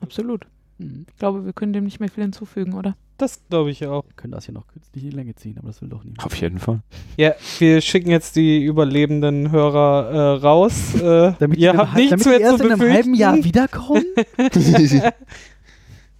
[0.00, 0.46] Absolut.
[0.78, 1.06] Mhm.
[1.08, 2.96] Ich glaube, wir können dem nicht mehr viel hinzufügen, oder?
[3.18, 4.04] Das glaube ich auch.
[4.04, 6.22] Wir können das hier noch künstlich in die Länge ziehen, aber das will doch niemand.
[6.24, 6.80] Auf jeden Fall.
[7.16, 10.94] Ja, wir schicken jetzt die überlebenden Hörer äh, raus.
[11.00, 12.94] Äh, Damit ihr habt nichts damit mehr die erst zu in einem befürchten.
[13.04, 14.04] halben Jahr wiederkommen?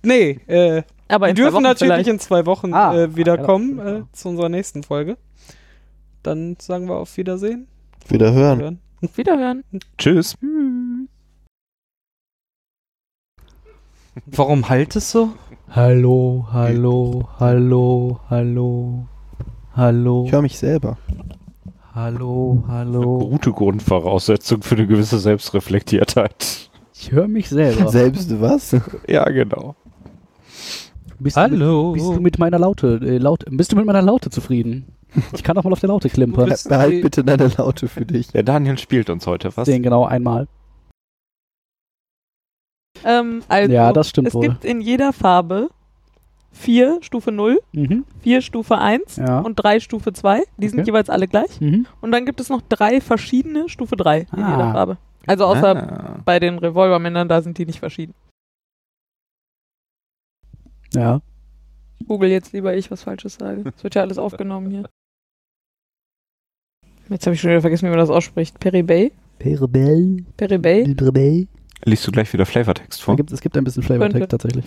[0.03, 2.09] Nee, äh, Aber wir in zwei dürfen natürlich vielleicht.
[2.09, 5.17] in zwei Wochen Ah, äh, wiederkommen ja, das äh, stimmt, zu unserer nächsten Folge.
[6.23, 7.67] Dann sagen wir auf Wiedersehen.
[8.09, 8.61] Wieder hören.
[8.61, 8.79] Hören.
[9.17, 9.65] Wiederhören.
[9.99, 10.37] Tschüss.
[14.25, 15.31] Warum halt es so?
[15.71, 19.07] Hallo, hallo, hallo, hallo,
[19.75, 20.97] hallo, Ich höre mich selber.
[21.93, 23.19] hallo, hallo.
[23.19, 26.71] Gute Grundvoraussetzung für eine gewisse Selbstreflektiertheit.
[26.95, 27.89] Ich höre mich selber.
[27.93, 28.75] Selbst was?
[29.07, 29.75] Ja, genau.
[31.19, 31.57] Bist Hallo.
[31.57, 34.87] Du mit, bist du mit meiner Laute, äh, Laut, bist du mit meiner Laute zufrieden?
[35.35, 36.55] Ich kann auch mal auf der Laute klimpern.
[36.69, 38.29] Behalt bitte deine Laute für dich.
[38.29, 39.67] Der Daniel spielt uns heute was.
[39.67, 40.47] Den genau einmal.
[43.07, 44.43] Ähm, also, Ja, das stimmt es wohl.
[44.49, 45.69] gibt in jeder Farbe
[46.53, 48.05] vier Stufe 0, Mhm.
[48.21, 49.41] vier Stufe 1 Ja.
[49.41, 50.43] und drei Stufe 2.
[50.57, 50.89] Die sind Okay.
[50.89, 51.61] jeweils alle gleich.
[51.61, 51.87] Mhm.
[52.01, 54.51] Und dann gibt es noch drei verschiedene Stufe 3 in Ah.
[54.53, 54.97] jeder Farbe.
[55.27, 56.21] Also außer Ah.
[56.25, 58.15] bei den Revolvermännern, da sind die nicht verschieden.
[60.95, 61.21] Ja.
[62.07, 63.65] Google jetzt lieber ich was Falsches sage.
[63.77, 64.89] Es wird ja alles aufgenommen hier.
[67.09, 68.59] Jetzt habe ich schon wieder vergessen, wie man das ausspricht.
[68.59, 69.13] Peribay?
[69.39, 70.25] Perebell.
[70.37, 70.95] Peribay?
[70.95, 71.49] Perebell.
[71.85, 73.17] Liest du gleich wieder Flavortext vor?
[73.17, 74.65] gibt, es gibt ein bisschen Flavortext tatsächlich.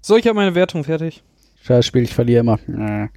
[0.00, 1.22] So, ich habe meine Wertung fertig.
[1.62, 2.58] Scheiß Spiel, ich verliere immer.
[2.68, 3.08] Äh.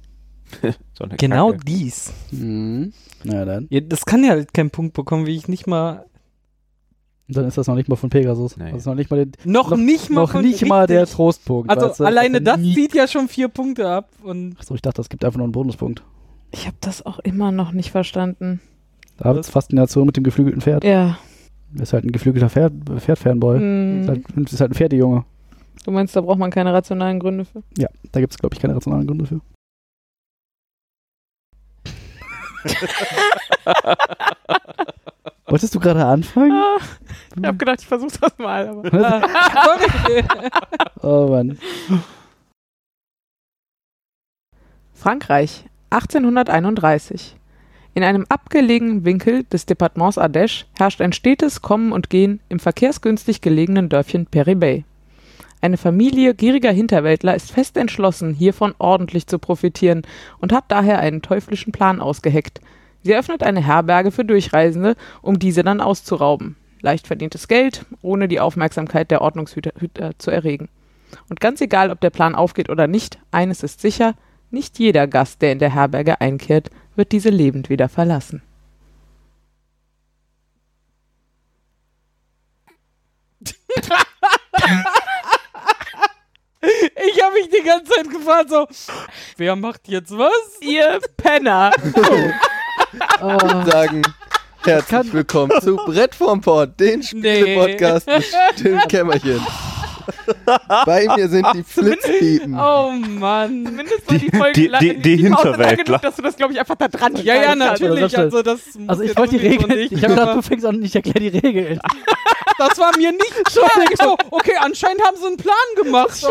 [0.94, 1.64] So eine Genau Kacke.
[1.64, 2.12] dies.
[2.30, 2.92] Mhm.
[3.24, 3.66] Na dann.
[3.70, 6.06] Ja, das kann ja halt keinen Punkt bekommen, wie ich nicht mal.
[7.28, 8.56] Dann ist das noch nicht mal von Pegasus.
[8.56, 8.70] Nee.
[8.70, 10.20] Das ist noch nicht mal, den, Noch, Noch- nicht mal.
[10.22, 11.06] noch nicht mal der.
[11.06, 11.70] Trostpunkt.
[11.70, 12.04] Also weißt du?
[12.04, 14.10] alleine das nie- zieht ja schon vier Punkte ab.
[14.22, 16.04] Und Achso, ich dachte, es gibt einfach nur einen Bonuspunkt.
[16.52, 18.60] Ich habe das auch immer noch nicht verstanden.
[19.18, 20.84] Davids Faszination mit dem geflügelten Pferd.
[20.84, 21.18] Ja.
[21.74, 23.58] Er ist halt ein geflügelter Pferd- Pferd-Fanboy.
[23.58, 24.00] Hm.
[24.02, 25.24] Ist, halt, ist halt ein Pferdejunge.
[25.84, 27.62] Du meinst, da braucht man keine rationalen Gründe für?
[27.78, 29.40] Ja, da gibt es, glaube ich, keine rationalen Gründe für.
[35.46, 36.52] Wolltest du gerade anfangen?
[36.52, 36.78] Ah,
[37.36, 38.68] ich habe gedacht, ich versuche das mal.
[38.68, 40.24] Aber Sorry.
[41.02, 41.58] Oh Mann.
[44.94, 47.36] Frankreich, 1831.
[47.96, 53.40] In einem abgelegenen Winkel des Departements Ardèche herrscht ein stetes Kommen und Gehen im verkehrsgünstig
[53.40, 54.84] gelegenen Dörfchen Peribay.
[55.62, 60.02] Eine Familie gieriger Hinterwäldler ist fest entschlossen, hiervon ordentlich zu profitieren
[60.40, 62.60] und hat daher einen teuflischen Plan ausgeheckt.
[63.02, 66.56] Sie eröffnet eine Herberge für Durchreisende, um diese dann auszurauben.
[66.82, 70.68] Leicht verdientes Geld, ohne die Aufmerksamkeit der Ordnungshüter Hüter zu erregen.
[71.30, 74.16] Und ganz egal, ob der Plan aufgeht oder nicht, eines ist sicher,
[74.50, 78.42] nicht jeder Gast, der in der Herberge einkehrt, wird diese lebend wieder verlassen.
[86.60, 88.66] Ich habe mich die ganze Zeit gefragt, so,
[89.36, 90.60] wer macht jetzt was?
[90.60, 91.70] Ihr Penner!
[93.20, 94.02] Sagen
[94.66, 98.24] herzlich willkommen zu Brett vom Port, den Spiele-Podcast mit
[98.54, 99.40] Stillen Kämmerchen.
[100.86, 102.54] Bei mir sind die Flitzpiepen.
[102.58, 103.62] Oh Mann.
[103.62, 105.84] Mindestens die Die- Folge die- lang- die- die lang Hinterwäldler.
[105.84, 108.16] genug, dass du das, glaube ich, einfach da dran Ja, ja, natürlich.
[108.16, 109.78] Also, das Also ich wollte die Regeln.
[109.78, 111.80] nicht, Ich habe gedacht, du fängst an, ich erkläre die Regeln.
[112.58, 113.68] Das war mir nicht klar.
[113.92, 116.26] Ich so, okay, anscheinend haben sie einen Plan gemacht.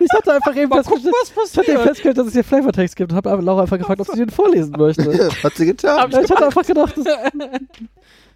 [0.00, 1.82] Ich hatte einfach eben mal gucken, festgestellt, was ich hatte eben passiert.
[1.88, 4.72] festgestellt, dass es hier Flavortext gibt und habe Laura einfach gefragt, ob sie den vorlesen
[4.78, 5.28] möchte.
[5.42, 6.10] Hat sie getan.
[6.10, 7.04] Ich hatte einfach gedacht, das,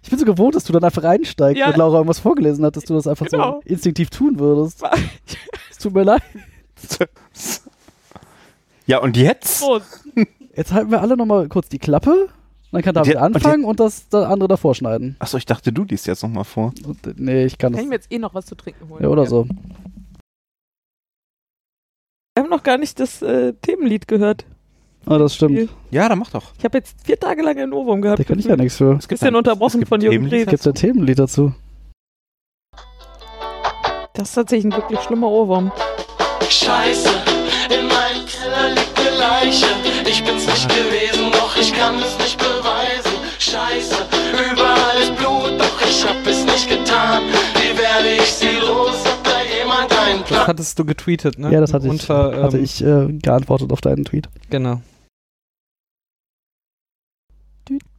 [0.03, 1.69] ich bin so gewohnt, dass du dann einfach einsteigst, Ja.
[1.71, 3.61] wenn Laura irgendwas vorgelesen hat, dass du das einfach Genau.
[3.63, 4.83] so instinktiv tun würdest.
[5.71, 6.21] Es tut mir leid.
[8.85, 9.61] Ja, und jetzt?
[9.61, 10.03] Prost.
[10.55, 12.27] Jetzt halten wir alle nochmal kurz die Klappe.
[12.73, 15.15] Dann kann David Und jetzt- und anfangen und das, das andere davor schneiden.
[15.19, 16.73] Achso, ich dachte, du liest jetzt nochmal vor.
[16.85, 17.83] Und, äh, nee, ich kann Kann das.
[17.83, 19.01] ich mir jetzt eh noch was zu trinken holen?
[19.03, 19.47] Ja, oder so.
[22.35, 24.45] Wir haben noch gar nicht das äh, Themenlied gehört.
[25.05, 25.69] Ah, das stimmt.
[25.91, 26.43] Ja, dann mach doch.
[26.57, 28.19] Ich habe jetzt vier Tage lang einen Ohrwurm gehabt.
[28.19, 28.93] Da kann ich ja nichts für.
[28.93, 30.29] Es gibt Bisschen ein- unterbrochen es gibt von Jürgen.
[30.29, 30.45] Drews.
[30.47, 31.53] Gibt es ein Themenlied dazu?
[34.13, 35.71] Das ist tatsächlich ein wirklich schlimmer Ohrwurm.
[36.47, 37.09] Scheiße,
[37.69, 39.65] in meinem Keller liegt eine Leiche.
[40.05, 43.11] Ich bin's nicht gewesen, doch ich kann es nicht beweisen.
[43.39, 43.95] Scheiße,
[44.53, 47.23] überall ist Blut, doch ich hab es nicht getan.
[47.55, 49.03] Wie werde ich sie los?
[49.03, 50.47] Hat da jemand einen Das Plan?
[50.47, 51.51] hattest du getweetet, ne?
[51.51, 54.29] Ja, das hatte ich, Unter, ähm, hatte ich äh, geantwortet auf deinen Tweet.
[54.49, 54.81] Genau.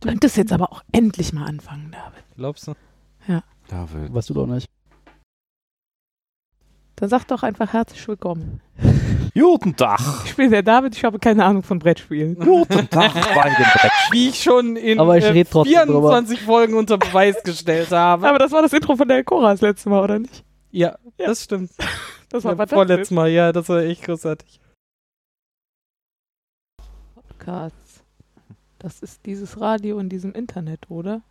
[0.04, 2.24] Könntest jetzt aber auch endlich mal anfangen, David.
[2.36, 2.74] Glaubst du?
[3.68, 4.12] David.
[4.12, 4.68] Weißt du doch nicht.
[6.96, 8.60] Dann sag doch einfach herzlich willkommen.
[9.34, 9.98] Guten Tag.
[10.24, 12.34] Ich spiele der David, ich habe keine Ahnung von Brettspielen.
[12.38, 13.92] Guten Tag bei dem Brett.
[14.10, 18.28] Wie ich schon in Aber ich äh, red trotzdem 24 Folgen unter Beweis gestellt habe.
[18.28, 20.44] Aber das war das Intro von der Cora das letzte Mal, oder nicht?
[20.70, 21.26] ja, Ja.
[21.28, 21.70] das stimmt.
[22.28, 24.60] Das war Ja, vorletztes Mal, ja, das war echt großartig.
[27.14, 27.83] Podcasts.
[28.84, 31.22] Das ist dieses Radio in diesem Internet, oder?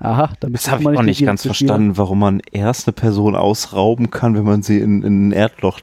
[0.00, 3.36] Aha, dann bist Das habe ich auch nicht ganz verstanden, warum man erst eine Person
[3.36, 5.78] ausrauben kann, wenn man sie in, in ein Erdloch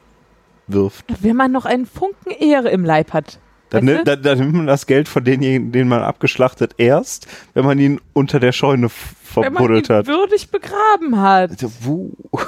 [0.67, 1.05] wirft.
[1.23, 3.39] Wenn man noch einen Funken Ehre im Leib hat.
[3.69, 4.03] Dann, du?
[4.03, 8.01] dann, dann nimmt man das Geld von denjenigen, den man abgeschlachtet, erst, wenn man ihn
[8.11, 10.07] unter der Scheune f- Wenn man ihn verbuddelt hat.
[10.07, 11.51] würdig begraben hat.
[11.51, 12.11] Also, Wo?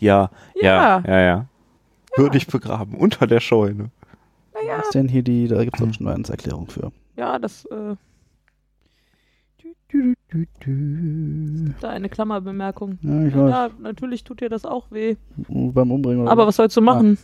[0.00, 1.02] ja, ja, Ja.
[1.06, 1.46] ja, ja.
[2.16, 3.90] Würdig begraben, unter der Scheune.
[4.64, 6.92] Naja, Was ist denn hier die, da gibt es schon eine Erklärung für.
[7.16, 7.96] ja, das, äh,
[9.92, 11.74] Du, du, du.
[11.80, 12.98] da eine Klammerbemerkung.
[13.02, 13.50] Ja, ich weiß.
[13.50, 15.16] Ja, natürlich tut dir das auch weh.
[15.36, 16.22] Beim Umbringen.
[16.22, 17.18] Oder Aber was sollst du machen?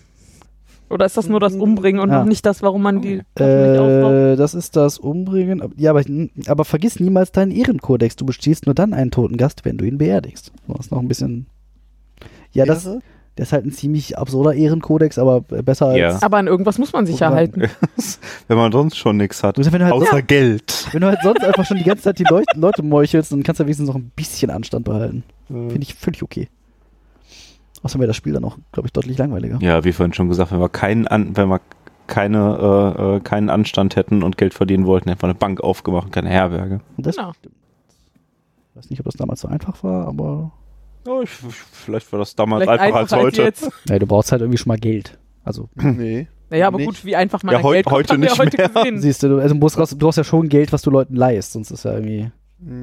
[0.91, 2.19] Oder ist das nur das Umbringen und Ja.
[2.21, 4.15] noch nicht das, warum man die Taschen nicht aufraubt?
[4.15, 5.63] äh, das ist das Umbringen.
[5.79, 6.03] Ja, aber,
[6.47, 8.17] aber vergiss niemals deinen Ehrenkodex.
[8.17, 10.53] Du bestehst nur dann einen toten Gast, wenn du ihn beerdigst.
[10.67, 11.47] Du hast noch ein bisschen.
[12.53, 13.01] Ja, das, Ehre?
[13.39, 16.09] Das ist halt ein ziemlich absurder Ehrenkodex, aber besser Ja.
[16.09, 16.23] als.
[16.23, 17.63] Aber an irgendwas muss man sich ja halten.
[18.49, 19.57] wenn man sonst schon nichts hat.
[19.59, 20.89] Wenn, du halt Außer sonst, Geld.
[20.93, 23.61] wenn du halt sonst einfach schon die ganze Zeit die Leu Leute meuchelst, dann kannst
[23.61, 25.23] du wenigstens noch ein bisschen Anstand behalten.
[25.47, 26.49] Finde ich völlig okay.
[27.83, 29.59] Außerdem wäre das Spiel dann auch, glaube ich, deutlich langweiliger.
[29.63, 31.61] Ja, wie vorhin schon gesagt, wenn wir keinen, An wenn wir
[32.09, 36.07] keine, äh, äh, keinen Anstand hätten und Geld verdienen wollten, hätten wir eine Bank aufgemacht
[36.07, 36.81] und keine Herberge.
[36.97, 37.33] Das, Genau.
[37.43, 40.51] Ich weiß nicht, ob das damals so einfach war, aber.
[41.07, 43.43] Ja, ich, ich, vielleicht war das damals Vielleicht einfacher als heute.
[43.43, 43.71] jetzt.
[43.89, 45.19] Ja, du brauchst halt irgendwie schon mal Geld.
[45.45, 46.29] Also, Nee.
[46.51, 46.87] Naja, aber Nicht.
[46.87, 48.69] gut, wie einfach man Ja, heu- Geld kommt, heute haben wir nicht heute mehr.
[48.71, 49.01] gesehen.
[49.03, 51.71] siehst du, also du brauchst, du brauchst ja schon Geld, was du Leuten leihst, sonst
[51.71, 52.31] ist ja irgendwie.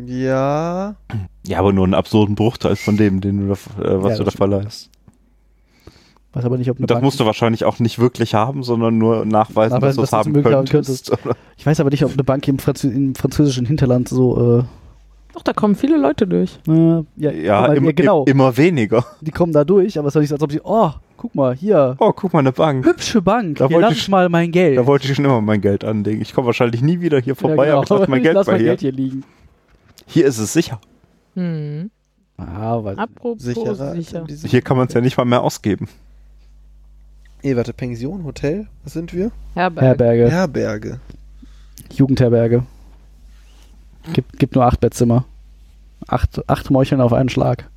[0.05, 0.95] Ja.
[1.45, 4.24] Ja, aber nur einen absurden Bruchteil von dem, den du da, äh, was Ja, du
[4.26, 4.89] da verleihst.
[6.34, 7.05] Weiß aber nicht, ob eine Das Bank.
[7.05, 10.26] musst du wahrscheinlich auch nicht wirklich haben, sondern nur nachweisen, Nachweisen, dass du es dass
[10.26, 11.11] du es haben könntest.
[11.11, 11.36] Oder?
[11.57, 14.59] Ich weiß aber nicht, ob eine Bank im, Franzö im französischen Hinterland so.
[14.59, 14.63] Äh,
[15.36, 16.57] Doch, da kommen viele Leute durch.
[16.67, 18.23] äh, ja, Ja, aber- im, ja, genau.
[18.23, 19.05] im, immer weniger.
[19.21, 20.61] die kommen da durch, aber es ist doch nicht so, als ob sie.
[20.63, 21.95] Oh, guck mal, hier.
[21.99, 22.86] Oh, guck mal, eine Bank.
[22.86, 23.57] Hübsche Bank.
[23.57, 24.77] Da hier wollte lass ich- mal mein Geld.
[24.77, 26.21] Da wollte ich schon immer mein Geld anlegen.
[26.21, 28.45] Ich komme wahrscheinlich nie wieder hier vorbei, ja, aber ich lasse mein ich Geld lass
[28.47, 28.69] bei mein hier.
[28.69, 29.23] Geld hier liegen.
[30.07, 30.79] Hier ist es sicher.
[31.36, 31.91] Hm.
[32.38, 32.97] Ah, weil.
[32.97, 33.93] Apropos Sicherer.
[33.95, 34.25] sicher.
[34.45, 35.88] Hier kann man es ja nicht mal mehr ausgeben.
[37.43, 38.67] Eh, warte, Pension, Hotel?
[38.83, 39.31] Was sind wir?
[39.53, 39.83] Herberg.
[39.86, 40.99] Herberge, Herberge.
[41.93, 42.63] Jugendherberge.
[44.14, 45.26] Gibt, gibt nur acht Bettzimmer.
[46.08, 47.70] Acht, acht Meucheln auf einen Schlag.